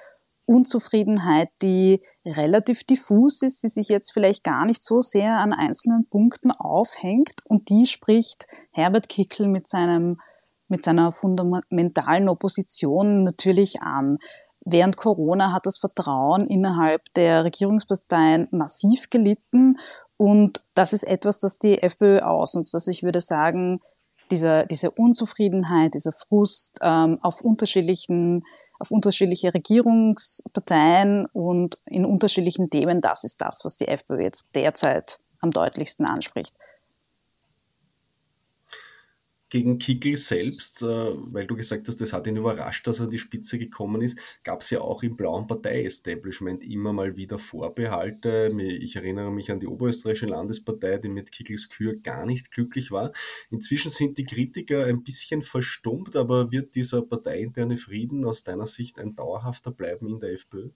Unzufriedenheit, 0.47 1.49
die 1.61 2.03
relativ 2.25 2.85
diffus 2.85 3.43
ist, 3.43 3.63
die 3.65 3.69
sich 3.69 3.89
jetzt 3.89 4.13
vielleicht 4.13 4.45
gar 4.45 4.65
nicht 4.65 4.85
so 4.85 5.01
sehr 5.01 5.39
an 5.39 5.53
einzelnen 5.53 6.07
Punkten 6.09 6.53
aufhängt 6.53 7.41
und 7.45 7.69
die 7.69 7.87
spricht 7.87 8.47
Herbert 8.71 9.09
Kickel 9.09 9.49
mit 9.49 9.69
seinem 9.69 10.21
mit 10.69 10.83
seiner 10.83 11.13
fundamentalen 11.13 12.29
Opposition 12.29 13.23
natürlich 13.23 13.83
an. 13.83 14.19
Während 14.65 14.97
Corona 14.97 15.53
hat 15.53 15.67
das 15.67 15.79
Vertrauen 15.79 16.47
innerhalb 16.47 17.13
der 17.15 17.45
Regierungsparteien 17.45 18.49
massiv 18.51 19.11
gelitten 19.11 19.79
und 20.17 20.65
das 20.75 20.93
ist 20.93 21.03
etwas, 21.05 21.41
das 21.41 21.59
die 21.59 21.83
FPÖ 21.83 22.21
ausnutzt. 22.21 22.75
Also 22.75 22.91
ich 22.91 23.03
würde 23.03 23.21
sagen, 23.21 23.81
diese, 24.31 24.67
diese 24.71 24.91
Unzufriedenheit, 24.91 25.95
dieser 25.95 26.13
Frust 26.13 26.79
ähm, 26.83 27.19
auf 27.23 27.43
unterschiedlichen 27.43 28.45
auf 28.81 28.91
unterschiedliche 28.91 29.55
Regierungsparteien 29.55 31.27
und 31.27 31.81
in 31.87 32.05
unterschiedlichen 32.05 32.71
Themen, 32.71 33.01
das 33.01 33.23
ist 33.23 33.41
das, 33.41 33.65
was 33.65 33.77
die 33.77 33.87
FPÖ 33.87 34.21
jetzt 34.21 34.55
derzeit 34.57 35.21
am 35.41 35.53
deutlichsten 35.53 36.07
anspricht 36.07 36.55
gegen 39.49 39.79
Kickel 39.79 40.17
selbst, 40.17 40.83
äh, 40.83 40.87
weil 40.87 41.47
du 41.47 41.55
gesagt 41.57 41.89
hast, 41.89 42.01
das 42.01 42.13
hat 42.13 42.27
ihn 42.27 42.37
überrascht, 42.37 42.87
dass 42.87 42.99
er 42.99 43.05
an 43.05 43.11
die 43.11 43.19
Spitze 43.19 43.59
gekommen 43.59 44.03
ist, 44.03 44.19
gab 44.43 44.63
es 44.63 44.71
ja 44.71 44.81
auch 44.81 45.03
im 45.03 45.17
blauen 45.17 45.47
Partei-Establishment 45.47 46.65
immer 46.65 46.93
mal 46.93 47.17
wieder 47.17 47.39
Vorbehalte. 47.39 48.51
Ich 48.59 48.97
erinnere 48.97 49.31
mich 49.31 49.51
an 49.51 49.61
die 49.61 49.67
Oberösterreichische 49.67 50.27
Landespartei, 50.27 50.99
die 50.99 51.09
mit 51.09 51.31
Kickels 51.33 51.69
Kür 51.69 51.97
gar 51.97 52.27
nicht 52.27 52.51
glücklich 52.51 52.91
war. 52.91 53.13
Inzwischen 53.51 53.91
sind 53.91 54.19
die 54.19 54.25
Kritiker 54.25 54.85
ein 54.87 55.03
bisschen 55.03 55.43
verstummt, 55.43 56.17
aber 56.17 56.51
wird 56.51 56.75
dieser 56.75 57.03
parteiinterne 57.03 57.77
Frieden 57.77 58.25
aus 58.25 58.45
deiner 58.45 58.67
Sicht 58.67 58.99
ein 58.99 59.15
dauerhafter 59.15 59.71
bleiben 59.71 60.09
in 60.09 60.21
der 60.21 60.33
FPÖ? 60.33 60.71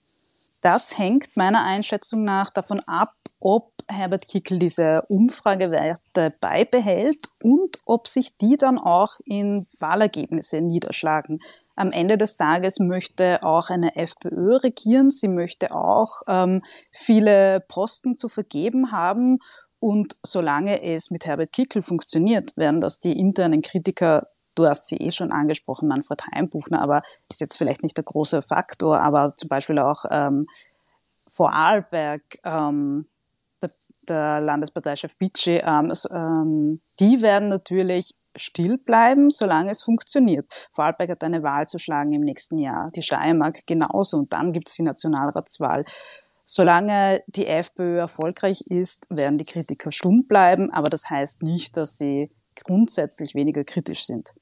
Das 0.60 0.98
hängt 0.98 1.36
meiner 1.36 1.64
Einschätzung 1.64 2.24
nach 2.24 2.50
davon 2.50 2.80
ab, 2.80 3.14
ob 3.40 3.72
Herbert 3.88 4.26
Kickel 4.28 4.58
diese 4.58 5.02
Umfragewerte 5.08 6.34
beibehält 6.40 7.28
und 7.42 7.78
ob 7.84 8.08
sich 8.08 8.36
die 8.36 8.56
dann 8.56 8.78
auch 8.78 9.14
in 9.24 9.66
Wahlergebnisse 9.78 10.60
niederschlagen. 10.60 11.40
Am 11.76 11.92
Ende 11.92 12.18
des 12.18 12.36
Tages 12.36 12.80
möchte 12.80 13.44
auch 13.44 13.70
eine 13.70 13.94
FPÖ 13.94 14.56
regieren. 14.56 15.10
Sie 15.10 15.28
möchte 15.28 15.72
auch 15.72 16.22
ähm, 16.26 16.64
viele 16.90 17.60
Posten 17.68 18.16
zu 18.16 18.28
vergeben 18.28 18.90
haben. 18.90 19.38
Und 19.78 20.16
solange 20.26 20.82
es 20.82 21.12
mit 21.12 21.24
Herbert 21.24 21.52
Kickel 21.52 21.82
funktioniert, 21.82 22.56
werden 22.56 22.80
das 22.80 22.98
die 22.98 23.16
internen 23.16 23.62
Kritiker 23.62 24.26
Du 24.58 24.66
hast 24.66 24.88
sie 24.88 24.96
eh 24.96 25.12
schon 25.12 25.30
angesprochen, 25.30 25.86
Manfred 25.86 26.20
Heimbuchner, 26.34 26.82
aber 26.82 27.02
ist 27.30 27.40
jetzt 27.40 27.58
vielleicht 27.58 27.84
nicht 27.84 27.96
der 27.96 28.02
große 28.02 28.42
Faktor, 28.42 29.00
aber 29.00 29.36
zum 29.36 29.48
Beispiel 29.48 29.78
auch 29.78 30.04
ähm, 30.10 30.48
Vorarlberg, 31.28 32.22
ähm, 32.44 33.06
der, 33.62 33.70
der 34.08 34.40
Landesparteichef 34.40 35.16
Bitschi, 35.16 35.60
ähm, 35.64 35.92
ähm, 36.10 36.80
die 36.98 37.22
werden 37.22 37.50
natürlich 37.50 38.16
still 38.34 38.78
bleiben, 38.78 39.30
solange 39.30 39.70
es 39.70 39.82
funktioniert. 39.82 40.68
Vorarlberg 40.72 41.10
hat 41.10 41.22
eine 41.22 41.44
Wahl 41.44 41.68
zu 41.68 41.78
schlagen 41.78 42.12
im 42.12 42.22
nächsten 42.22 42.58
Jahr, 42.58 42.90
die 42.96 43.02
Steiermark 43.02 43.64
genauso 43.64 44.16
und 44.16 44.32
dann 44.32 44.52
gibt 44.52 44.70
es 44.70 44.74
die 44.74 44.82
Nationalratswahl. 44.82 45.84
Solange 46.46 47.22
die 47.28 47.46
FPÖ 47.46 47.98
erfolgreich 47.98 48.62
ist, 48.62 49.06
werden 49.08 49.38
die 49.38 49.44
Kritiker 49.44 49.92
stumm 49.92 50.26
bleiben, 50.26 50.72
aber 50.72 50.90
das 50.90 51.08
heißt 51.08 51.44
nicht, 51.44 51.76
dass 51.76 51.96
sie 51.96 52.32
grundsätzlich 52.56 53.36
weniger 53.36 53.62
kritisch 53.62 54.04
sind. 54.04 54.34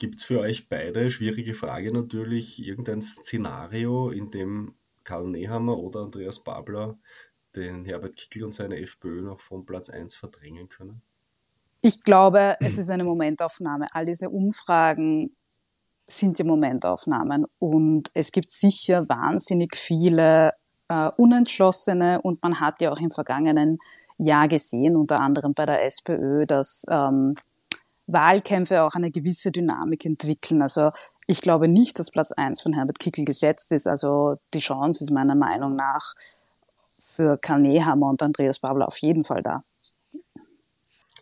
Gibt 0.00 0.16
es 0.16 0.24
für 0.24 0.40
euch 0.40 0.70
beide, 0.70 1.10
schwierige 1.10 1.54
Frage 1.54 1.92
natürlich, 1.92 2.66
irgendein 2.66 3.02
Szenario, 3.02 4.08
in 4.08 4.30
dem 4.30 4.74
Karl 5.04 5.26
Nehammer 5.26 5.76
oder 5.76 6.00
Andreas 6.00 6.42
Babler 6.42 6.98
den 7.54 7.84
Herbert 7.84 8.16
Kickl 8.16 8.44
und 8.44 8.54
seine 8.54 8.76
FPÖ 8.76 9.20
noch 9.20 9.40
von 9.40 9.66
Platz 9.66 9.90
1 9.90 10.14
verdrängen 10.14 10.70
können? 10.70 11.02
Ich 11.82 12.02
glaube, 12.02 12.56
es 12.60 12.78
ist 12.78 12.88
eine 12.88 13.04
Momentaufnahme. 13.04 13.88
All 13.92 14.06
diese 14.06 14.30
Umfragen 14.30 15.36
sind 16.06 16.38
ja 16.38 16.46
Momentaufnahmen 16.46 17.44
und 17.58 18.10
es 18.14 18.32
gibt 18.32 18.50
sicher 18.52 19.06
wahnsinnig 19.06 19.76
viele 19.76 20.54
äh, 20.88 21.10
Unentschlossene 21.18 22.22
und 22.22 22.42
man 22.42 22.58
hat 22.58 22.80
ja 22.80 22.90
auch 22.90 23.00
im 23.00 23.10
vergangenen 23.10 23.78
Jahr 24.16 24.48
gesehen, 24.48 24.96
unter 24.96 25.20
anderem 25.20 25.52
bei 25.52 25.66
der 25.66 25.84
SPÖ, 25.84 26.46
dass 26.46 26.86
ähm, 26.90 27.34
Wahlkämpfe 28.12 28.82
auch 28.82 28.94
eine 28.94 29.10
gewisse 29.10 29.52
Dynamik 29.52 30.04
entwickeln. 30.04 30.62
Also 30.62 30.90
ich 31.26 31.42
glaube 31.42 31.68
nicht, 31.68 31.98
dass 31.98 32.10
Platz 32.10 32.32
1 32.32 32.60
von 32.60 32.72
Herbert 32.72 32.98
Kickel 32.98 33.24
gesetzt 33.24 33.72
ist. 33.72 33.86
Also 33.86 34.36
die 34.54 34.60
Chance 34.60 35.04
ist 35.04 35.10
meiner 35.10 35.34
Meinung 35.34 35.76
nach 35.76 36.14
für 37.02 37.38
Karl 37.38 37.60
Nehammer 37.60 38.08
und 38.08 38.22
Andreas 38.22 38.58
Babler 38.58 38.88
auf 38.88 38.98
jeden 38.98 39.24
Fall 39.24 39.42
da. 39.42 39.62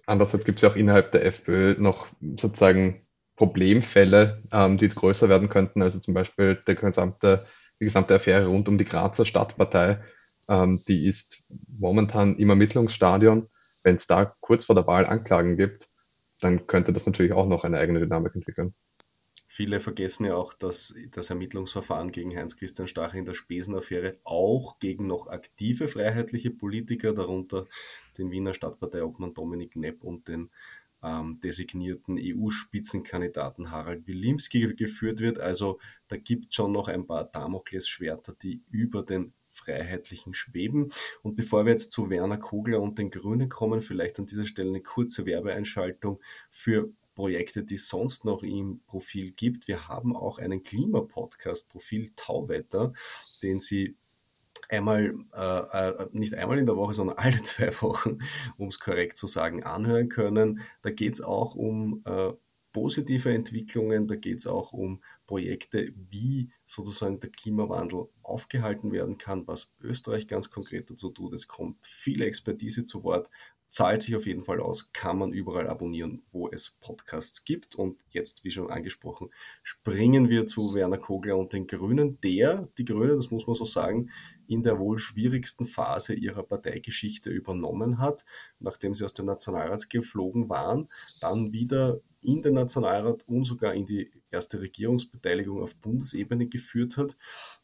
Andererseits 0.06 0.44
gibt 0.44 0.58
es 0.58 0.62
ja 0.62 0.70
auch 0.70 0.76
innerhalb 0.76 1.12
der 1.12 1.26
FPÖ 1.26 1.74
noch 1.78 2.06
sozusagen 2.20 3.06
Problemfälle, 3.36 4.42
ähm, 4.50 4.78
die 4.78 4.88
größer 4.88 5.28
werden 5.28 5.48
könnten. 5.48 5.82
Also 5.82 5.98
zum 5.98 6.14
Beispiel 6.14 6.56
der 6.66 6.74
gesamte, 6.74 7.46
die 7.80 7.84
gesamte 7.84 8.14
Affäre 8.14 8.46
rund 8.46 8.68
um 8.68 8.78
die 8.78 8.84
Grazer 8.84 9.26
Stadtpartei. 9.26 10.00
Ähm, 10.48 10.82
die 10.88 11.06
ist 11.06 11.42
momentan 11.68 12.36
im 12.36 12.48
Ermittlungsstadion. 12.48 13.48
Wenn 13.82 13.96
es 13.96 14.06
da 14.06 14.24
kurz 14.40 14.64
vor 14.64 14.74
der 14.74 14.86
Wahl 14.86 15.06
Anklagen 15.06 15.56
gibt, 15.56 15.88
dann 16.40 16.66
könnte 16.66 16.92
das 16.92 17.06
natürlich 17.06 17.32
auch 17.32 17.46
noch 17.46 17.64
eine 17.64 17.78
eigene 17.78 18.00
Dynamik 18.00 18.34
entwickeln. 18.34 18.74
Viele 19.50 19.80
vergessen 19.80 20.26
ja 20.26 20.34
auch, 20.34 20.52
dass 20.52 20.94
das 21.10 21.30
Ermittlungsverfahren 21.30 22.12
gegen 22.12 22.36
Heinz-Christian 22.36 22.86
Stachel 22.86 23.20
in 23.20 23.24
der 23.24 23.32
Spesenaffäre 23.32 24.18
auch 24.22 24.78
gegen 24.78 25.06
noch 25.06 25.26
aktive 25.26 25.88
freiheitliche 25.88 26.50
Politiker, 26.50 27.14
darunter 27.14 27.66
den 28.18 28.30
Wiener 28.30 28.52
Stadtparteiobmann 28.52 29.32
Dominik 29.32 29.74
Nepp 29.74 30.04
und 30.04 30.28
den 30.28 30.50
ähm, 31.02 31.40
designierten 31.42 32.18
EU-Spitzenkandidaten 32.20 33.70
Harald 33.70 34.06
Wilimski 34.06 34.74
geführt 34.74 35.20
wird. 35.20 35.38
Also 35.38 35.78
da 36.08 36.18
gibt 36.18 36.50
es 36.50 36.54
schon 36.54 36.72
noch 36.72 36.88
ein 36.88 37.06
paar 37.06 37.24
Damoklesschwerter, 37.24 38.34
die 38.34 38.60
über 38.70 39.02
den 39.02 39.32
Freiheitlichen 39.58 40.34
schweben. 40.34 40.92
Und 41.22 41.36
bevor 41.36 41.64
wir 41.64 41.72
jetzt 41.72 41.90
zu 41.90 42.10
Werner 42.10 42.38
Kogler 42.38 42.80
und 42.80 42.98
den 42.98 43.10
Grünen 43.10 43.48
kommen, 43.48 43.82
vielleicht 43.82 44.18
an 44.18 44.26
dieser 44.26 44.46
Stelle 44.46 44.70
eine 44.70 44.82
kurze 44.82 45.26
Werbeeinschaltung 45.26 46.20
für 46.50 46.90
Projekte, 47.14 47.64
die 47.64 47.74
es 47.74 47.88
sonst 47.88 48.24
noch 48.24 48.44
im 48.44 48.80
Profil 48.86 49.32
gibt. 49.32 49.66
Wir 49.66 49.88
haben 49.88 50.14
auch 50.14 50.38
einen 50.38 50.62
Klimapodcast, 50.62 51.68
Profil 51.68 52.12
Tauwetter, 52.14 52.92
den 53.42 53.58
Sie 53.58 53.96
einmal, 54.68 55.14
äh, 55.34 55.78
äh, 56.02 56.06
nicht 56.12 56.34
einmal 56.34 56.58
in 56.58 56.66
der 56.66 56.76
Woche, 56.76 56.94
sondern 56.94 57.18
alle 57.18 57.42
zwei 57.42 57.72
Wochen, 57.82 58.18
um 58.56 58.68
es 58.68 58.78
korrekt 58.78 59.16
zu 59.16 59.26
sagen, 59.26 59.64
anhören 59.64 60.08
können. 60.08 60.60
Da 60.82 60.90
geht 60.90 61.14
es 61.14 61.20
auch 61.20 61.54
um 61.54 62.02
äh, 62.04 62.32
positive 62.72 63.32
Entwicklungen, 63.32 64.06
da 64.06 64.14
geht 64.14 64.38
es 64.38 64.46
auch 64.46 64.72
um 64.72 65.02
Projekte, 65.28 65.92
wie 66.10 66.50
sozusagen 66.64 67.20
der 67.20 67.30
Klimawandel 67.30 68.08
aufgehalten 68.22 68.90
werden 68.90 69.18
kann, 69.18 69.46
was 69.46 69.72
Österreich 69.78 70.26
ganz 70.26 70.50
konkret 70.50 70.90
dazu 70.90 71.10
tut. 71.10 71.34
Es 71.34 71.46
kommt 71.46 71.86
viel 71.86 72.22
Expertise 72.22 72.84
zu 72.84 73.04
Wort, 73.04 73.30
zahlt 73.68 74.02
sich 74.02 74.16
auf 74.16 74.26
jeden 74.26 74.42
Fall 74.42 74.60
aus, 74.60 74.90
kann 74.94 75.18
man 75.18 75.34
überall 75.34 75.68
abonnieren, 75.68 76.22
wo 76.32 76.48
es 76.48 76.70
Podcasts 76.80 77.44
gibt. 77.44 77.74
Und 77.74 78.02
jetzt, 78.08 78.42
wie 78.42 78.50
schon 78.50 78.70
angesprochen, 78.70 79.30
springen 79.62 80.30
wir 80.30 80.46
zu 80.46 80.74
Werner 80.74 80.96
Kogler 80.96 81.36
und 81.36 81.52
den 81.52 81.66
Grünen, 81.66 82.18
der, 82.22 82.66
die 82.78 82.86
Grünen, 82.86 83.16
das 83.16 83.30
muss 83.30 83.46
man 83.46 83.54
so 83.54 83.66
sagen, 83.66 84.10
in 84.46 84.62
der 84.62 84.78
wohl 84.78 84.98
schwierigsten 84.98 85.66
Phase 85.66 86.14
ihrer 86.14 86.42
Parteigeschichte 86.42 87.28
übernommen 87.28 87.98
hat, 87.98 88.24
nachdem 88.58 88.94
sie 88.94 89.04
aus 89.04 89.12
dem 89.12 89.26
Nationalrat 89.26 89.90
geflogen 89.90 90.48
waren, 90.48 90.88
dann 91.20 91.52
wieder 91.52 92.00
in 92.28 92.42
den 92.42 92.54
Nationalrat 92.54 93.24
und 93.26 93.44
sogar 93.44 93.72
in 93.72 93.86
die 93.86 94.10
erste 94.30 94.60
Regierungsbeteiligung 94.60 95.62
auf 95.62 95.74
Bundesebene 95.76 96.46
geführt 96.46 96.98
hat. 96.98 97.16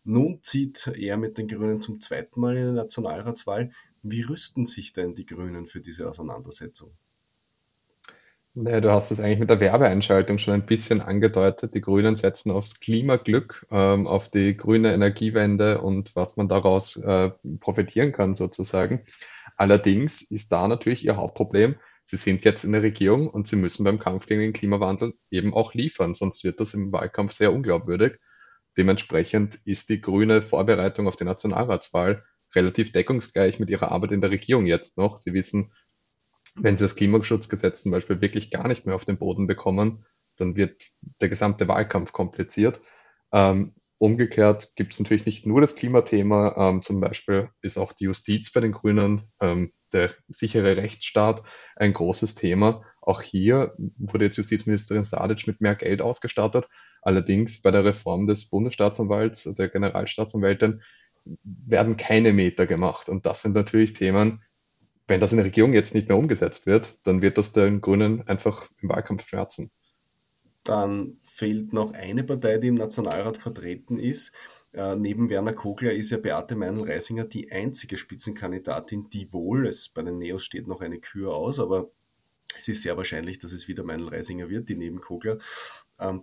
Nun 0.04 0.38
zieht 0.42 0.86
er 0.96 1.18
mit 1.18 1.36
den 1.36 1.48
Grünen 1.48 1.82
zum 1.82 2.00
zweiten 2.00 2.40
Mal 2.40 2.56
in 2.56 2.68
die 2.68 2.72
Nationalratswahl. 2.72 3.70
Wie 4.02 4.22
rüsten 4.22 4.64
sich 4.64 4.94
denn 4.94 5.14
die 5.14 5.26
Grünen 5.26 5.66
für 5.66 5.80
diese 5.80 6.08
Auseinandersetzung? 6.08 6.92
Naja, 8.56 8.80
du 8.80 8.90
hast 8.90 9.10
es 9.10 9.20
eigentlich 9.20 9.40
mit 9.40 9.50
der 9.50 9.60
Werbeeinschaltung 9.60 10.38
schon 10.38 10.54
ein 10.54 10.64
bisschen 10.64 11.00
angedeutet. 11.00 11.74
Die 11.74 11.80
Grünen 11.80 12.14
setzen 12.16 12.52
aufs 12.52 12.78
Klimaglück, 12.78 13.66
ähm, 13.70 14.06
auf 14.06 14.30
die 14.30 14.56
grüne 14.56 14.94
Energiewende 14.94 15.80
und 15.80 16.14
was 16.16 16.36
man 16.36 16.48
daraus 16.48 16.96
äh, 16.96 17.32
profitieren 17.60 18.12
kann 18.12 18.32
sozusagen. 18.32 19.04
Allerdings 19.56 20.22
ist 20.22 20.52
da 20.52 20.68
natürlich 20.68 21.04
ihr 21.04 21.16
Hauptproblem, 21.16 21.74
Sie 22.04 22.16
sind 22.16 22.44
jetzt 22.44 22.64
in 22.64 22.72
der 22.72 22.82
Regierung 22.82 23.28
und 23.28 23.48
Sie 23.48 23.56
müssen 23.56 23.82
beim 23.82 23.98
Kampf 23.98 24.26
gegen 24.26 24.42
den 24.42 24.52
Klimawandel 24.52 25.14
eben 25.30 25.54
auch 25.54 25.72
liefern, 25.72 26.14
sonst 26.14 26.44
wird 26.44 26.60
das 26.60 26.74
im 26.74 26.92
Wahlkampf 26.92 27.32
sehr 27.32 27.52
unglaubwürdig. 27.52 28.18
Dementsprechend 28.76 29.58
ist 29.64 29.88
die 29.88 30.00
grüne 30.00 30.42
Vorbereitung 30.42 31.08
auf 31.08 31.16
die 31.16 31.24
Nationalratswahl 31.24 32.22
relativ 32.54 32.92
deckungsgleich 32.92 33.58
mit 33.58 33.70
ihrer 33.70 33.90
Arbeit 33.90 34.12
in 34.12 34.20
der 34.20 34.30
Regierung 34.30 34.66
jetzt 34.66 34.98
noch. 34.98 35.16
Sie 35.16 35.32
wissen, 35.32 35.72
wenn 36.56 36.76
Sie 36.76 36.84
das 36.84 36.96
Klimaschutzgesetz 36.96 37.82
zum 37.82 37.92
Beispiel 37.92 38.20
wirklich 38.20 38.50
gar 38.50 38.68
nicht 38.68 38.84
mehr 38.84 38.94
auf 38.94 39.04
den 39.04 39.18
Boden 39.18 39.46
bekommen, 39.46 40.04
dann 40.36 40.56
wird 40.56 40.84
der 41.20 41.28
gesamte 41.28 41.68
Wahlkampf 41.68 42.12
kompliziert. 42.12 42.80
Ähm, 43.32 43.74
umgekehrt 43.98 44.74
gibt 44.76 44.92
es 44.92 45.00
natürlich 45.00 45.26
nicht 45.26 45.46
nur 45.46 45.60
das 45.60 45.76
Klimathema, 45.76 46.54
ähm, 46.56 46.82
zum 46.82 47.00
Beispiel 47.00 47.48
ist 47.62 47.78
auch 47.78 47.92
die 47.92 48.04
Justiz 48.04 48.52
bei 48.52 48.60
den 48.60 48.72
Grünen 48.72 49.32
ähm, 49.40 49.72
der 49.94 50.10
sichere 50.28 50.76
Rechtsstaat 50.76 51.42
ein 51.76 51.94
großes 51.94 52.34
Thema. 52.34 52.82
Auch 53.00 53.22
hier 53.22 53.74
wurde 53.96 54.26
jetzt 54.26 54.36
Justizministerin 54.36 55.04
Sadic 55.04 55.46
mit 55.46 55.60
mehr 55.60 55.76
Geld 55.76 56.02
ausgestattet. 56.02 56.68
Allerdings 57.02 57.62
bei 57.62 57.70
der 57.70 57.84
Reform 57.84 58.26
des 58.26 58.50
Bundesstaatsanwalts, 58.50 59.44
der 59.44 59.68
Generalstaatsanwältin, 59.68 60.82
werden 61.42 61.96
keine 61.96 62.32
Meter 62.32 62.66
gemacht. 62.66 63.08
Und 63.08 63.26
das 63.26 63.42
sind 63.42 63.54
natürlich 63.54 63.94
Themen, 63.94 64.42
wenn 65.06 65.20
das 65.20 65.32
in 65.32 65.38
der 65.38 65.46
Regierung 65.46 65.74
jetzt 65.74 65.94
nicht 65.94 66.08
mehr 66.08 66.16
umgesetzt 66.16 66.66
wird, 66.66 66.98
dann 67.04 67.22
wird 67.22 67.38
das 67.38 67.52
den 67.52 67.80
Grünen 67.80 68.26
einfach 68.26 68.68
im 68.80 68.88
Wahlkampf 68.88 69.26
schmerzen. 69.28 69.70
Dann 70.64 71.18
fehlt 71.22 71.74
noch 71.74 71.92
eine 71.92 72.24
Partei, 72.24 72.56
die 72.56 72.68
im 72.68 72.76
Nationalrat 72.76 73.36
vertreten 73.36 73.98
ist. 73.98 74.32
Äh, 74.74 74.96
neben 74.96 75.30
Werner 75.30 75.52
Kogler 75.52 75.92
ist 75.92 76.10
ja 76.10 76.18
Beate 76.18 76.56
Meinl-Reisinger 76.56 77.24
die 77.24 77.50
einzige 77.52 77.96
Spitzenkandidatin, 77.96 79.08
die 79.08 79.32
wohl, 79.32 79.66
es, 79.68 79.88
bei 79.88 80.02
den 80.02 80.18
Neos 80.18 80.44
steht 80.44 80.66
noch 80.66 80.80
eine 80.80 80.98
Kür 80.98 81.34
aus, 81.34 81.60
aber 81.60 81.90
es 82.56 82.66
ist 82.66 82.82
sehr 82.82 82.96
wahrscheinlich, 82.96 83.38
dass 83.38 83.52
es 83.52 83.68
wieder 83.68 83.84
Meinl-Reisinger 83.84 84.48
wird, 84.48 84.68
die 84.68 84.76
neben 84.76 85.00
Kogler 85.00 85.38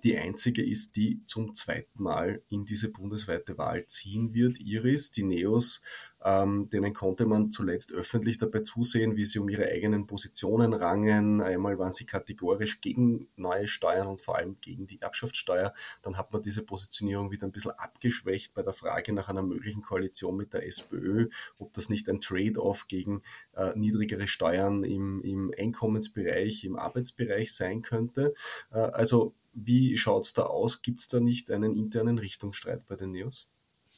die 0.04 0.18
einzige 0.18 0.64
ist, 0.64 0.98
die 0.98 1.24
zum 1.26 1.54
zweiten 1.54 2.04
Mal 2.04 2.42
in 2.50 2.66
diese 2.66 2.90
bundesweite 2.90 3.58
Wahl 3.58 3.86
ziehen 3.88 4.34
wird. 4.34 4.60
Iris, 4.60 5.12
die 5.12 5.24
Neos 5.24 5.82
ähm, 6.24 6.70
denen 6.70 6.94
konnte 6.94 7.26
man 7.26 7.52
zuletzt 7.52 7.92
öffentlich 7.92 8.38
dabei 8.38 8.60
zusehen, 8.60 9.16
wie 9.16 9.26
sie 9.26 9.40
um 9.40 9.50
ihre 9.50 9.66
eigenen 9.66 10.06
Positionen 10.06 10.74
rangen. 10.74 11.42
Einmal 11.42 11.80
waren 11.80 11.94
sie 11.94 12.06
kategorisch 12.06 12.80
gegen 12.82 13.28
neue 13.36 13.68
Steuern 13.68 14.08
und 14.08 14.22
vor 14.22 14.38
allem 14.38 14.58
gegen 14.62 14.86
die 14.88 15.02
Erbschaftssteuer. 15.02 15.74
Dann 16.04 16.18
hat 16.18 16.32
man 16.32 16.42
diese 16.42 16.64
Positionierung 16.64 17.32
wieder 17.32 17.48
ein 17.48 17.52
bisschen 17.52 17.72
abgeschwächt 17.72 18.54
bei 18.54 18.62
der 18.62 18.74
Frage 18.74 19.14
nach 19.14 19.30
einer 19.30 19.42
möglichen 19.42 19.82
Koalition 19.82 20.38
mit 20.38 20.54
der 20.54 20.66
SPÖ, 20.68 21.30
ob 21.58 21.74
das 21.74 21.90
nicht 21.90 22.08
ein 22.08 22.22
Trade-off 22.22 22.88
gegen 22.88 23.24
äh, 23.54 23.72
niedrigere 23.76 24.28
Steuern 24.28 24.84
im, 24.84 25.22
im 25.22 25.54
Einkommensbereich, 25.58 26.64
im 26.66 26.76
Arbeitsbereich 26.76 27.54
sein 27.54 27.82
könnte. 27.82 28.34
Äh, 28.72 28.78
also 28.78 29.34
wie 29.54 29.98
schaut's 29.98 30.34
da 30.34 30.44
aus? 30.44 30.82
Gibt 30.82 31.00
es 31.02 31.08
da 31.08 31.20
nicht 31.20 31.52
einen 31.52 31.74
internen 31.74 32.18
Richtungsstreit 32.18 32.86
bei 32.88 32.96
den 32.96 33.12
Neos? 33.12 33.48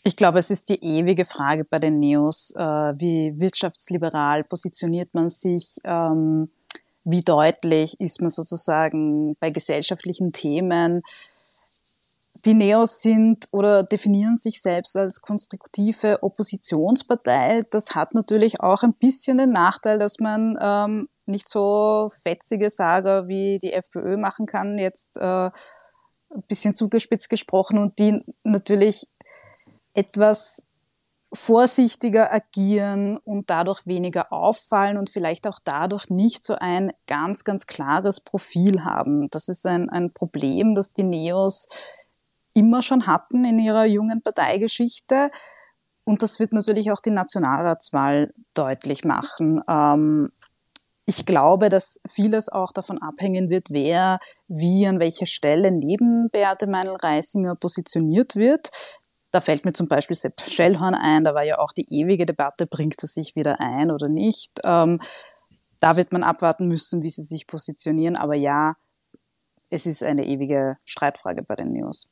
Ich 0.03 0.17
glaube, 0.17 0.39
es 0.39 0.51
ist 0.51 0.67
die 0.67 0.83
ewige 0.83 1.23
Frage 1.23 1.63
bei 1.63 1.79
den 1.79 1.99
Neos, 1.99 2.53
äh, 2.57 2.61
wie 2.61 3.39
wirtschaftsliberal 3.39 4.43
positioniert 4.43 5.13
man 5.13 5.29
sich, 5.29 5.77
ähm, 5.85 6.49
wie 7.05 7.21
deutlich 7.21 7.99
ist 8.01 8.19
man 8.19 8.29
sozusagen 8.29 9.35
bei 9.39 9.49
gesellschaftlichen 9.49 10.33
Themen. 10.33 11.03
Die 12.45 12.53
Neos 12.53 13.01
sind 13.01 13.47
oder 13.51 13.83
definieren 13.83 14.35
sich 14.35 14.61
selbst 14.61 14.97
als 14.97 15.21
konstruktive 15.21 16.21
Oppositionspartei. 16.21 17.63
Das 17.69 17.95
hat 17.95 18.13
natürlich 18.13 18.59
auch 18.59 18.83
ein 18.83 18.93
bisschen 18.93 19.37
den 19.37 19.51
Nachteil, 19.51 19.99
dass 19.99 20.19
man 20.19 20.57
ähm, 20.61 21.07
nicht 21.25 21.49
so 21.49 22.11
fetzige 22.21 22.69
Sager 22.69 23.27
wie 23.27 23.59
die 23.59 23.73
FPÖ 23.73 24.17
machen 24.17 24.45
kann, 24.45 24.77
jetzt 24.77 25.17
äh, 25.17 25.49
ein 25.49 26.43
bisschen 26.47 26.73
zugespitzt 26.73 27.29
gesprochen 27.29 27.77
und 27.77 27.99
die 27.99 28.21
natürlich 28.43 29.07
etwas 29.93 30.67
vorsichtiger 31.33 32.31
agieren 32.31 33.17
und 33.17 33.49
dadurch 33.49 33.87
weniger 33.87 34.31
auffallen 34.31 34.97
und 34.97 35.09
vielleicht 35.09 35.47
auch 35.47 35.59
dadurch 35.63 36.09
nicht 36.09 36.43
so 36.43 36.55
ein 36.55 36.93
ganz, 37.07 37.43
ganz 37.43 37.65
klares 37.65 38.21
Profil 38.21 38.83
haben. 38.83 39.29
Das 39.31 39.49
ist 39.49 39.65
ein, 39.65 39.89
ein 39.89 40.13
Problem, 40.13 40.75
das 40.75 40.93
die 40.93 41.03
Neos 41.03 41.67
immer 42.53 42.83
schon 42.83 43.07
hatten 43.07 43.45
in 43.45 43.57
ihrer 43.57 43.85
jungen 43.85 44.21
Parteigeschichte. 44.21 45.31
Und 46.03 46.21
das 46.21 46.39
wird 46.39 46.53
natürlich 46.53 46.91
auch 46.91 46.99
die 46.99 47.11
Nationalratswahl 47.11 48.31
deutlich 48.53 49.03
machen. 49.03 49.61
Ähm, 49.67 50.29
ich 51.05 51.25
glaube, 51.25 51.69
dass 51.69 51.99
vieles 52.09 52.49
auch 52.49 52.71
davon 52.71 53.01
abhängen 53.01 53.49
wird, 53.49 53.69
wer 53.69 54.19
wie 54.47 54.87
an 54.87 54.99
welcher 54.99 55.25
Stelle 55.25 55.71
neben 55.71 56.29
Beate 56.29 56.67
Meinl-Reisinger 56.67 57.55
positioniert 57.55 58.35
wird. 58.35 58.71
Da 59.31 59.41
fällt 59.41 59.65
mir 59.65 59.73
zum 59.73 59.87
Beispiel 59.87 60.15
Sepp 60.15 60.39
Schellhorn 60.41 60.95
ein, 60.95 61.23
da 61.23 61.33
war 61.33 61.43
ja 61.43 61.57
auch 61.57 61.73
die 61.73 61.87
ewige 61.89 62.25
Debatte, 62.25 62.67
bringt 62.67 63.01
er 63.03 63.07
sich 63.07 63.35
wieder 63.35 63.59
ein 63.59 63.91
oder 63.91 64.07
nicht. 64.07 64.59
Ähm, 64.63 65.01
da 65.79 65.97
wird 65.97 66.13
man 66.13 66.23
abwarten 66.23 66.67
müssen, 66.67 67.03
wie 67.03 67.09
sie 67.09 67.23
sich 67.23 67.47
positionieren. 67.47 68.15
Aber 68.15 68.35
ja, 68.35 68.75
es 69.69 69.85
ist 69.85 70.03
eine 70.03 70.25
ewige 70.25 70.77
Streitfrage 70.85 71.43
bei 71.43 71.55
den 71.55 71.73
Neos. 71.73 72.09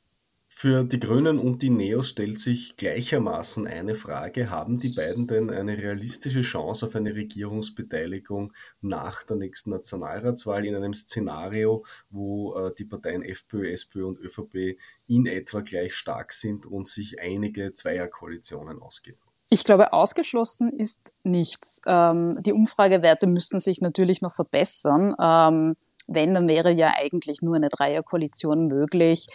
Für 0.62 0.84
die 0.84 1.00
Grünen 1.00 1.40
und 1.40 1.60
die 1.60 1.70
Neos 1.70 2.10
stellt 2.10 2.38
sich 2.38 2.76
gleichermaßen 2.76 3.66
eine 3.66 3.96
Frage. 3.96 4.48
Haben 4.48 4.78
die 4.78 4.90
beiden 4.90 5.26
denn 5.26 5.50
eine 5.50 5.76
realistische 5.76 6.42
Chance 6.42 6.86
auf 6.86 6.94
eine 6.94 7.16
Regierungsbeteiligung 7.16 8.52
nach 8.80 9.24
der 9.24 9.38
nächsten 9.38 9.70
Nationalratswahl 9.70 10.64
in 10.64 10.76
einem 10.76 10.94
Szenario, 10.94 11.84
wo 12.10 12.54
äh, 12.54 12.72
die 12.78 12.84
Parteien 12.84 13.24
FPÖ, 13.24 13.72
SPÖ 13.72 14.04
und 14.04 14.20
ÖVP 14.20 14.78
in 15.08 15.26
etwa 15.26 15.62
gleich 15.62 15.94
stark 15.94 16.32
sind 16.32 16.64
und 16.64 16.86
sich 16.86 17.20
einige 17.20 17.72
Zweierkoalitionen 17.72 18.80
ausgeben? 18.80 19.18
Ich 19.50 19.64
glaube, 19.64 19.92
ausgeschlossen 19.92 20.78
ist 20.78 21.12
nichts. 21.24 21.82
Ähm, 21.86 22.40
die 22.40 22.52
Umfragewerte 22.52 23.26
müssen 23.26 23.58
sich 23.58 23.80
natürlich 23.80 24.22
noch 24.22 24.32
verbessern. 24.32 25.16
Ähm, 25.20 25.74
wenn, 26.06 26.34
dann 26.34 26.46
wäre 26.46 26.70
ja 26.70 26.92
eigentlich 26.96 27.42
nur 27.42 27.56
eine 27.56 27.68
Dreierkoalition 27.68 28.68
möglich. 28.68 29.26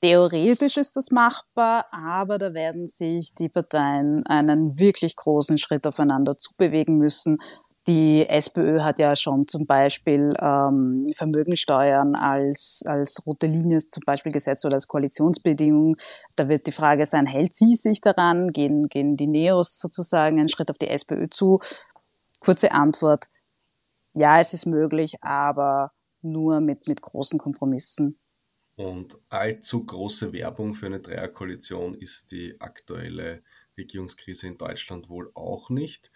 Theoretisch 0.00 0.76
ist 0.76 0.96
das 0.96 1.10
machbar, 1.10 1.86
aber 1.90 2.36
da 2.38 2.52
werden 2.52 2.86
sich 2.88 3.34
die 3.34 3.48
Parteien 3.48 4.24
einen 4.26 4.78
wirklich 4.78 5.16
großen 5.16 5.56
Schritt 5.56 5.86
aufeinander 5.86 6.36
zubewegen 6.36 6.98
müssen. 6.98 7.38
Die 7.86 8.26
SPÖ 8.26 8.80
hat 8.80 8.98
ja 8.98 9.14
schon 9.14 9.46
zum 9.46 9.66
Beispiel 9.66 10.34
ähm, 10.40 11.06
Vermögensteuern 11.16 12.14
als, 12.14 12.82
als 12.86 13.26
rote 13.26 13.46
Linie 13.46 13.78
zum 13.80 14.02
Beispiel 14.06 14.32
gesetzt 14.32 14.64
oder 14.64 14.74
als 14.74 14.88
Koalitionsbedingung. 14.88 15.96
Da 16.34 16.48
wird 16.48 16.66
die 16.66 16.72
Frage 16.72 17.04
sein, 17.04 17.26
hält 17.26 17.54
sie 17.54 17.74
sich 17.74 18.00
daran? 18.00 18.52
Gehen, 18.52 18.84
gehen 18.84 19.16
die 19.16 19.26
Neos 19.26 19.78
sozusagen 19.78 20.38
einen 20.38 20.48
Schritt 20.48 20.70
auf 20.70 20.78
die 20.78 20.88
SPÖ 20.88 21.28
zu? 21.28 21.60
Kurze 22.40 22.72
Antwort. 22.72 23.26
Ja, 24.14 24.40
es 24.40 24.54
ist 24.54 24.64
möglich, 24.64 25.16
aber 25.22 25.92
nur 26.22 26.60
mit, 26.60 26.88
mit 26.88 27.02
großen 27.02 27.38
Kompromissen. 27.38 28.18
Und 28.76 29.16
allzu 29.28 29.84
große 29.84 30.32
Werbung 30.32 30.74
für 30.74 30.86
eine 30.86 31.00
Dreierkoalition 31.00 31.94
ist 31.94 32.32
die 32.32 32.60
aktuelle 32.60 33.42
Regierungskrise 33.78 34.48
in 34.48 34.58
Deutschland 34.58 35.08
wohl 35.08 35.30
auch 35.34 35.70
nicht. 35.70 36.10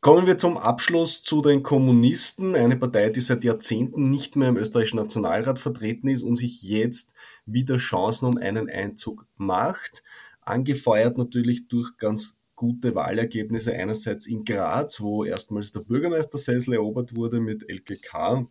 Kommen 0.00 0.26
wir 0.26 0.36
zum 0.36 0.56
Abschluss 0.56 1.22
zu 1.22 1.42
den 1.42 1.62
Kommunisten, 1.62 2.56
eine 2.56 2.76
Partei, 2.76 3.10
die 3.10 3.20
seit 3.20 3.44
Jahrzehnten 3.44 4.10
nicht 4.10 4.34
mehr 4.34 4.48
im 4.48 4.56
österreichischen 4.56 4.96
Nationalrat 4.96 5.58
vertreten 5.58 6.08
ist 6.08 6.22
und 6.22 6.36
sich 6.36 6.62
jetzt 6.62 7.14
wieder 7.46 7.76
Chancen 7.76 8.26
um 8.26 8.36
einen 8.36 8.68
Einzug 8.68 9.26
macht. 9.36 10.02
Angefeuert 10.40 11.18
natürlich 11.18 11.68
durch 11.68 11.96
ganz 11.98 12.36
gute 12.56 12.94
Wahlergebnisse 12.96 13.74
einerseits 13.74 14.26
in 14.26 14.44
Graz, 14.44 15.00
wo 15.00 15.24
erstmals 15.24 15.70
der 15.70 15.80
Bürgermeistersessel 15.80 16.74
erobert 16.74 17.14
wurde 17.14 17.40
mit 17.40 17.68
LKK 17.68 18.48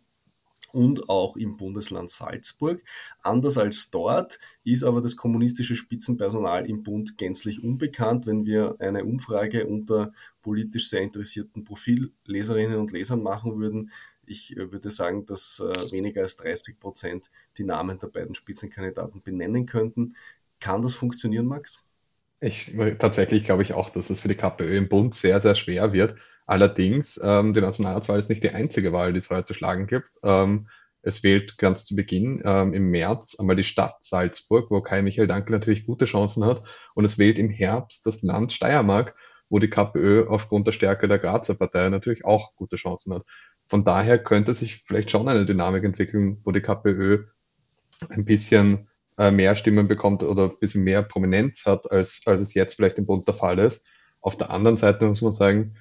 und 0.72 1.08
auch 1.08 1.36
im 1.36 1.56
Bundesland 1.56 2.10
Salzburg. 2.10 2.82
Anders 3.22 3.58
als 3.58 3.90
dort 3.90 4.38
ist 4.64 4.84
aber 4.84 5.00
das 5.00 5.16
kommunistische 5.16 5.76
Spitzenpersonal 5.76 6.68
im 6.68 6.82
Bund 6.82 7.18
gänzlich 7.18 7.62
unbekannt. 7.62 8.26
Wenn 8.26 8.44
wir 8.46 8.76
eine 8.80 9.04
Umfrage 9.04 9.66
unter 9.66 10.12
politisch 10.42 10.88
sehr 10.88 11.02
interessierten 11.02 11.64
Profilleserinnen 11.64 12.78
und 12.78 12.92
Lesern 12.92 13.22
machen 13.22 13.58
würden, 13.58 13.90
ich 14.24 14.56
äh, 14.56 14.72
würde 14.72 14.90
sagen, 14.90 15.26
dass 15.26 15.60
äh, 15.60 15.92
weniger 15.92 16.22
als 16.22 16.36
30 16.36 16.78
Prozent 16.78 17.30
die 17.58 17.64
Namen 17.64 17.98
der 17.98 18.08
beiden 18.08 18.34
Spitzenkandidaten 18.34 19.22
benennen 19.22 19.66
könnten. 19.66 20.14
Kann 20.60 20.82
das 20.82 20.94
funktionieren, 20.94 21.46
Max? 21.46 21.80
Ich, 22.40 22.72
tatsächlich 22.98 23.44
glaube 23.44 23.62
ich 23.62 23.72
auch, 23.72 23.90
dass 23.90 24.10
es 24.10 24.20
für 24.20 24.28
die 24.28 24.34
KPÖ 24.34 24.76
im 24.76 24.88
Bund 24.88 25.14
sehr, 25.14 25.38
sehr 25.38 25.54
schwer 25.54 25.92
wird. 25.92 26.16
Allerdings, 26.46 27.20
ähm, 27.22 27.54
die 27.54 27.60
Nationalratswahl 27.60 28.18
ist 28.18 28.28
nicht 28.28 28.42
die 28.42 28.50
einzige 28.50 28.92
Wahl, 28.92 29.12
die 29.12 29.18
es 29.18 29.30
heute 29.30 29.44
zu 29.44 29.54
schlagen 29.54 29.86
gibt. 29.86 30.18
Ähm, 30.24 30.68
es 31.02 31.22
wählt 31.24 31.58
ganz 31.58 31.84
zu 31.84 31.96
Beginn 31.96 32.42
ähm, 32.44 32.74
im 32.74 32.90
März 32.90 33.36
einmal 33.38 33.56
die 33.56 33.64
Stadt 33.64 33.96
Salzburg, 34.00 34.70
wo 34.70 34.80
Kai 34.80 35.02
Michael 35.02 35.26
Dankel 35.26 35.52
natürlich 35.52 35.84
gute 35.84 36.04
Chancen 36.04 36.44
hat. 36.44 36.62
Und 36.94 37.04
es 37.04 37.18
wählt 37.18 37.38
im 37.38 37.50
Herbst 37.50 38.06
das 38.06 38.22
Land 38.22 38.52
Steiermark, 38.52 39.14
wo 39.48 39.58
die 39.58 39.68
KPÖ 39.68 40.28
aufgrund 40.28 40.66
der 40.66 40.72
Stärke 40.72 41.08
der 41.08 41.18
Grazer 41.18 41.54
Partei 41.54 41.88
natürlich 41.88 42.24
auch 42.24 42.54
gute 42.54 42.76
Chancen 42.76 43.14
hat. 43.14 43.24
Von 43.68 43.84
daher 43.84 44.18
könnte 44.18 44.54
sich 44.54 44.84
vielleicht 44.86 45.10
schon 45.10 45.28
eine 45.28 45.44
Dynamik 45.44 45.84
entwickeln, 45.84 46.40
wo 46.44 46.52
die 46.52 46.60
KPÖ 46.60 47.24
ein 48.08 48.24
bisschen 48.24 48.88
äh, 49.18 49.30
mehr 49.30 49.56
Stimmen 49.56 49.88
bekommt 49.88 50.22
oder 50.22 50.44
ein 50.44 50.58
bisschen 50.58 50.84
mehr 50.84 51.02
Prominenz 51.02 51.66
hat, 51.66 51.90
als, 51.90 52.22
als 52.26 52.42
es 52.42 52.54
jetzt 52.54 52.74
vielleicht 52.74 52.98
im 52.98 53.06
Bund 53.06 53.26
der 53.26 53.34
Fall 53.34 53.58
ist. 53.58 53.88
Auf 54.20 54.36
der 54.36 54.50
anderen 54.50 54.76
Seite 54.76 55.06
muss 55.06 55.20
man 55.20 55.32
sagen, 55.32 55.76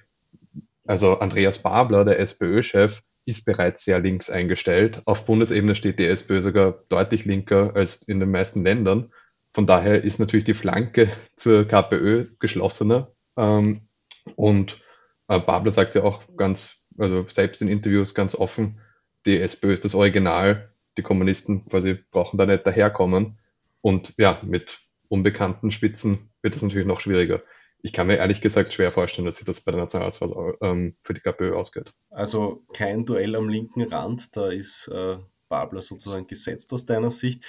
also 0.85 1.19
Andreas 1.19 1.59
Babler, 1.59 2.05
der 2.05 2.19
SPÖ-Chef, 2.19 3.01
ist 3.25 3.45
bereits 3.45 3.83
sehr 3.83 3.99
links 3.99 4.29
eingestellt. 4.29 5.01
Auf 5.05 5.25
Bundesebene 5.25 5.75
steht 5.75 5.99
die 5.99 6.05
SPÖ 6.05 6.41
sogar 6.41 6.83
deutlich 6.89 7.25
linker 7.25 7.75
als 7.75 8.01
in 8.03 8.19
den 8.19 8.31
meisten 8.31 8.63
Ländern. 8.63 9.11
Von 9.53 9.67
daher 9.67 10.03
ist 10.03 10.19
natürlich 10.19 10.45
die 10.45 10.53
Flanke 10.53 11.09
zur 11.35 11.67
KPÖ 11.67 12.27
geschlossener. 12.39 13.11
Ähm, 13.37 13.87
und 14.35 14.81
äh, 15.27 15.39
Babler 15.39 15.71
sagt 15.71 15.95
ja 15.95 16.03
auch 16.03 16.23
ganz, 16.35 16.83
also 16.97 17.25
selbst 17.29 17.61
in 17.61 17.67
Interviews 17.67 18.15
ganz 18.15 18.35
offen, 18.35 18.81
die 19.25 19.39
SPÖ 19.39 19.73
ist 19.73 19.85
das 19.85 19.95
Original, 19.95 20.73
die 20.97 21.03
Kommunisten 21.03 21.65
quasi 21.69 21.99
brauchen 22.11 22.37
da 22.37 22.45
nicht 22.45 22.65
daherkommen. 22.65 23.39
Und 23.81 24.13
ja, 24.17 24.39
mit 24.43 24.79
unbekannten 25.09 25.71
Spitzen 25.71 26.31
wird 26.41 26.55
es 26.55 26.61
natürlich 26.61 26.87
noch 26.87 27.01
schwieriger. 27.01 27.41
Ich 27.83 27.93
kann 27.93 28.07
mir 28.07 28.17
ehrlich 28.17 28.41
gesagt 28.41 28.73
schwer 28.73 28.91
vorstellen, 28.91 29.25
dass 29.25 29.37
sich 29.37 29.45
das 29.45 29.61
bei 29.61 29.71
der 29.71 29.81
Nationalratswahl 29.81 30.55
ähm, 30.61 30.95
für 30.99 31.13
die 31.13 31.21
KPÖ 31.21 31.53
ausgeht. 31.55 31.93
Also 32.09 32.63
kein 32.73 33.05
Duell 33.05 33.35
am 33.35 33.49
linken 33.49 33.81
Rand, 33.81 34.35
da 34.37 34.49
ist 34.49 34.87
äh, 34.89 35.17
Babler 35.49 35.81
sozusagen 35.81 36.27
gesetzt 36.27 36.71
aus 36.73 36.85
deiner 36.85 37.11
Sicht. 37.11 37.43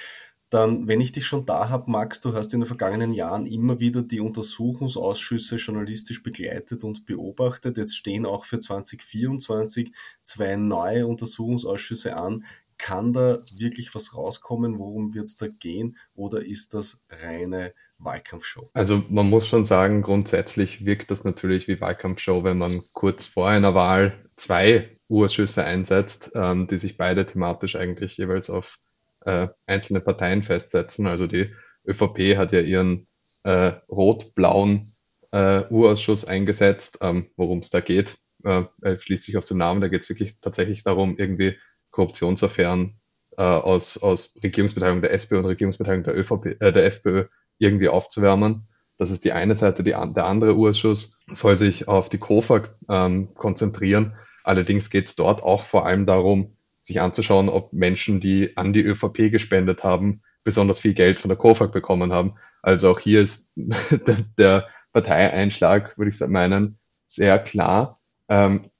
Dann, 0.52 0.86
wenn 0.86 1.00
ich 1.00 1.12
dich 1.12 1.26
schon 1.26 1.46
da 1.46 1.70
habe, 1.70 1.90
Max, 1.90 2.20
du 2.20 2.34
hast 2.34 2.52
in 2.52 2.60
den 2.60 2.66
vergangenen 2.66 3.14
Jahren 3.14 3.46
immer 3.46 3.80
wieder 3.80 4.02
die 4.02 4.20
Untersuchungsausschüsse 4.20 5.56
journalistisch 5.56 6.22
begleitet 6.22 6.84
und 6.84 7.06
beobachtet. 7.06 7.78
Jetzt 7.78 7.96
stehen 7.96 8.26
auch 8.26 8.44
für 8.44 8.60
2024 8.60 9.92
zwei 10.22 10.56
neue 10.56 11.06
Untersuchungsausschüsse 11.06 12.18
an. 12.18 12.44
Kann 12.76 13.14
da 13.14 13.38
wirklich 13.56 13.94
was 13.94 14.14
rauskommen? 14.14 14.78
Worum 14.78 15.14
wird 15.14 15.24
es 15.24 15.36
da 15.38 15.48
gehen? 15.48 15.96
Oder 16.14 16.44
ist 16.44 16.74
das 16.74 17.00
reine 17.08 17.72
Wahlkampfshow? 18.04 18.70
Also 18.74 19.02
man 19.08 19.28
muss 19.28 19.46
schon 19.46 19.64
sagen, 19.64 20.02
grundsätzlich 20.02 20.84
wirkt 20.84 21.10
das 21.10 21.24
natürlich 21.24 21.68
wie 21.68 21.80
Wahlkampfshow, 21.80 22.44
wenn 22.44 22.58
man 22.58 22.72
kurz 22.92 23.26
vor 23.26 23.48
einer 23.48 23.74
Wahl 23.74 24.28
zwei 24.36 24.98
Urschüsse 25.08 25.64
einsetzt, 25.64 26.32
ähm, 26.34 26.66
die 26.66 26.78
sich 26.78 26.96
beide 26.96 27.26
thematisch 27.26 27.76
eigentlich 27.76 28.16
jeweils 28.16 28.50
auf 28.50 28.78
äh, 29.24 29.48
einzelne 29.66 30.00
Parteien 30.00 30.42
festsetzen. 30.42 31.06
Also 31.06 31.26
die 31.26 31.54
ÖVP 31.86 32.36
hat 32.36 32.52
ja 32.52 32.60
ihren 32.60 33.06
äh, 33.44 33.72
rot-blauen 33.88 34.92
äh, 35.32 35.64
Urausschuss 35.68 36.24
eingesetzt, 36.24 36.98
ähm, 37.02 37.30
worum 37.36 37.58
es 37.58 37.70
da 37.70 37.80
geht. 37.80 38.16
Äh, 38.44 38.64
schließt 38.98 39.24
sich 39.24 39.36
aus 39.36 39.46
dem 39.46 39.58
Namen, 39.58 39.80
da 39.80 39.88
geht 39.88 40.02
es 40.02 40.08
wirklich 40.08 40.36
tatsächlich 40.40 40.82
darum, 40.82 41.16
irgendwie 41.16 41.56
Korruptionsaffären 41.90 43.00
äh, 43.36 43.42
aus, 43.42 43.98
aus 43.98 44.34
Regierungsbeteiligung 44.42 45.02
der 45.02 45.12
SPÖ 45.12 45.38
und 45.38 45.46
Regierungsbeteiligung 45.46 46.04
der, 46.04 46.18
ÖVP, 46.18 46.60
äh, 46.60 46.72
der 46.72 46.86
FPÖ 46.86 47.26
irgendwie 47.58 47.88
aufzuwärmen. 47.88 48.66
Das 48.98 49.10
ist 49.10 49.24
die 49.24 49.32
eine 49.32 49.54
Seite. 49.54 49.82
Die, 49.82 49.90
der 49.90 50.26
andere 50.26 50.56
Urschuss 50.56 51.18
soll 51.30 51.56
sich 51.56 51.88
auf 51.88 52.08
die 52.08 52.18
KOFA 52.18 52.62
ähm, 52.88 53.34
konzentrieren. 53.34 54.14
Allerdings 54.44 54.90
geht 54.90 55.06
es 55.06 55.16
dort 55.16 55.42
auch 55.42 55.64
vor 55.64 55.86
allem 55.86 56.06
darum, 56.06 56.56
sich 56.80 57.00
anzuschauen, 57.00 57.48
ob 57.48 57.72
Menschen, 57.72 58.20
die 58.20 58.56
an 58.56 58.72
die 58.72 58.82
ÖVP 58.82 59.30
gespendet 59.30 59.84
haben, 59.84 60.22
besonders 60.44 60.80
viel 60.80 60.94
Geld 60.94 61.20
von 61.20 61.28
der 61.28 61.38
KOFAG 61.38 61.72
bekommen 61.72 62.12
haben. 62.12 62.32
Also 62.60 62.90
auch 62.90 63.00
hier 63.00 63.22
ist 63.22 63.52
der, 63.56 64.16
der 64.38 64.68
Parteieinschlag, 64.92 65.96
würde 65.96 66.10
ich 66.10 66.20
meinen, 66.28 66.78
sehr 67.06 67.38
klar. 67.38 68.00
Ähm, 68.28 68.70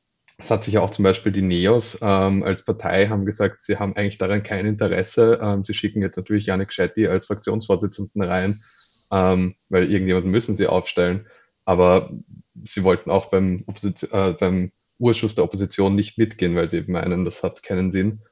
es 0.43 0.51
hat 0.51 0.65
sich 0.65 0.79
auch 0.79 0.91
zum 0.91 1.05
Beispiel 1.05 1.31
die 1.31 1.43
NEOS 1.43 2.01
ähm, 2.03 2.43
als 2.43 2.65
Partei 2.65 3.07
haben 3.07 3.25
gesagt, 3.25 3.63
sie 3.63 3.79
haben 3.79 3.95
eigentlich 3.95 4.19
daran 4.19 4.43
kein 4.43 4.67
Interesse. 4.67 5.39
Ähm, 5.41 5.65
sie 5.65 5.73
schicken 5.73 6.03
jetzt 6.03 6.17
natürlich 6.17 6.47
Janik 6.47 6.73
Schetti 6.73 7.07
als 7.07 7.27
Fraktionsvorsitzenden 7.27 8.23
rein, 8.23 8.61
ähm, 9.13 9.55
weil 9.69 9.91
irgendjemanden 9.91 10.33
müssen 10.33 10.57
sie 10.57 10.67
aufstellen. 10.67 11.29
Aber 11.65 12.11
sie 12.65 12.83
wollten 12.83 13.11
auch 13.11 13.27
beim, 13.27 13.63
Opposition, 13.69 14.11
äh, 14.13 14.33
beim 14.33 14.73
Urschuss 14.99 15.37
der 15.37 15.45
Opposition 15.45 15.95
nicht 15.95 16.19
mitgehen, 16.19 16.57
weil 16.57 16.69
sie 16.69 16.79
eben 16.79 16.93
meinen, 16.93 17.25
das 17.25 17.45
hat 17.45 17.63
keinen 17.63 17.93
Sinn. 17.93 18.23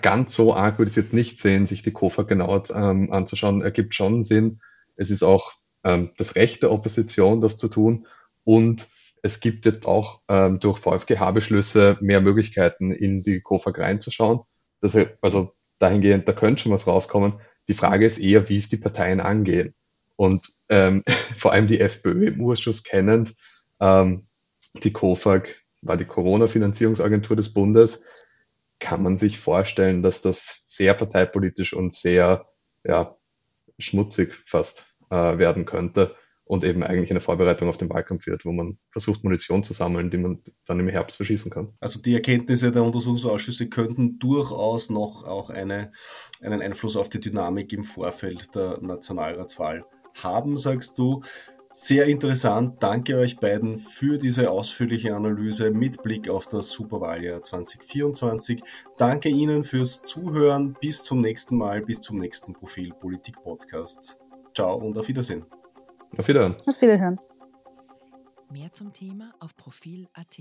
Ganz 0.00 0.34
so 0.34 0.54
arg 0.54 0.78
würde 0.78 0.90
ich 0.90 0.96
es 0.96 1.02
jetzt 1.02 1.12
nicht 1.12 1.40
sehen, 1.40 1.66
sich 1.66 1.82
die 1.82 1.92
KOFA 1.92 2.22
genauer 2.22 2.62
ähm, 2.72 3.12
anzuschauen, 3.12 3.62
ergibt 3.62 3.94
schon 3.96 4.22
Sinn. 4.22 4.60
Es 4.94 5.10
ist 5.10 5.24
auch 5.24 5.52
ähm, 5.82 6.12
das 6.16 6.36
Recht 6.36 6.62
der 6.62 6.70
Opposition, 6.70 7.40
das 7.40 7.56
zu 7.56 7.68
tun. 7.68 8.06
Und 8.44 8.86
es 9.22 9.40
gibt 9.40 9.66
jetzt 9.66 9.86
auch 9.86 10.20
ähm, 10.28 10.60
durch 10.60 10.78
VfGH-Beschlüsse 10.78 11.98
mehr 12.00 12.20
Möglichkeiten, 12.20 12.92
in 12.92 13.18
die 13.18 13.40
KOFAG 13.40 13.78
reinzuschauen. 13.78 14.40
Das, 14.80 14.96
also 15.20 15.54
dahingehend, 15.78 16.28
da 16.28 16.32
könnte 16.32 16.62
schon 16.62 16.72
was 16.72 16.86
rauskommen. 16.86 17.40
Die 17.68 17.74
Frage 17.74 18.06
ist 18.06 18.18
eher, 18.18 18.48
wie 18.48 18.56
es 18.56 18.68
die 18.68 18.76
Parteien 18.76 19.20
angehen. 19.20 19.74
Und 20.16 20.48
ähm, 20.68 21.04
vor 21.36 21.52
allem 21.52 21.66
die 21.66 21.80
FPÖ 21.80 22.28
im 22.28 22.40
Urschuss 22.40 22.84
kennend, 22.84 23.34
ähm, 23.80 24.26
die 24.82 24.92
KOFAG 24.92 25.56
war 25.82 25.96
die 25.96 26.04
Corona-Finanzierungsagentur 26.04 27.36
des 27.36 27.52
Bundes, 27.52 28.04
kann 28.80 29.02
man 29.02 29.16
sich 29.16 29.38
vorstellen, 29.38 30.02
dass 30.02 30.22
das 30.22 30.62
sehr 30.64 30.94
parteipolitisch 30.94 31.72
und 31.72 31.92
sehr 31.92 32.46
ja, 32.84 33.16
schmutzig 33.78 34.34
fast 34.46 34.86
äh, 35.10 35.38
werden 35.38 35.64
könnte 35.64 36.14
und 36.48 36.64
eben 36.64 36.82
eigentlich 36.82 37.10
eine 37.10 37.20
Vorbereitung 37.20 37.68
auf 37.68 37.76
den 37.76 37.90
Wahlkampf 37.90 38.26
wird, 38.26 38.44
wo 38.44 38.52
man 38.52 38.78
versucht, 38.90 39.22
Munition 39.22 39.62
zu 39.62 39.74
sammeln, 39.74 40.10
die 40.10 40.16
man 40.16 40.42
dann 40.66 40.80
im 40.80 40.88
Herbst 40.88 41.18
verschießen 41.18 41.50
kann. 41.50 41.74
Also 41.80 42.00
die 42.00 42.14
Erkenntnisse 42.14 42.72
der 42.72 42.82
Untersuchungsausschüsse 42.82 43.68
könnten 43.68 44.18
durchaus 44.18 44.88
noch 44.88 45.24
auch 45.24 45.50
eine, 45.50 45.92
einen 46.42 46.62
Einfluss 46.62 46.96
auf 46.96 47.10
die 47.10 47.20
Dynamik 47.20 47.72
im 47.72 47.84
Vorfeld 47.84 48.54
der 48.54 48.78
Nationalratswahl 48.80 49.84
haben, 50.14 50.56
sagst 50.56 50.98
du. 50.98 51.22
Sehr 51.70 52.06
interessant. 52.06 52.82
Danke 52.82 53.18
euch 53.18 53.38
beiden 53.38 53.78
für 53.78 54.16
diese 54.16 54.50
ausführliche 54.50 55.14
Analyse 55.14 55.70
mit 55.70 56.02
Blick 56.02 56.28
auf 56.28 56.48
das 56.48 56.70
Superwahljahr 56.70 57.42
2024. 57.42 58.62
Danke 58.96 59.28
Ihnen 59.28 59.64
fürs 59.64 60.02
Zuhören. 60.02 60.76
Bis 60.80 61.02
zum 61.02 61.20
nächsten 61.20 61.56
Mal, 61.56 61.82
bis 61.82 62.00
zum 62.00 62.18
nächsten 62.18 62.54
Profil 62.54 62.92
Politik 62.98 63.36
Podcast. 63.42 64.18
Ciao 64.54 64.76
und 64.76 64.96
auf 64.96 65.06
Wiedersehen. 65.08 65.44
Auf 66.16 66.28
Wiederhören. 66.28 66.56
Auf 66.66 66.80
Wiederhören. 66.80 67.20
Mehr 68.50 68.72
zum 68.72 68.92
Thema 68.92 69.32
auf 69.40 69.54
Profil.at. 69.56 70.38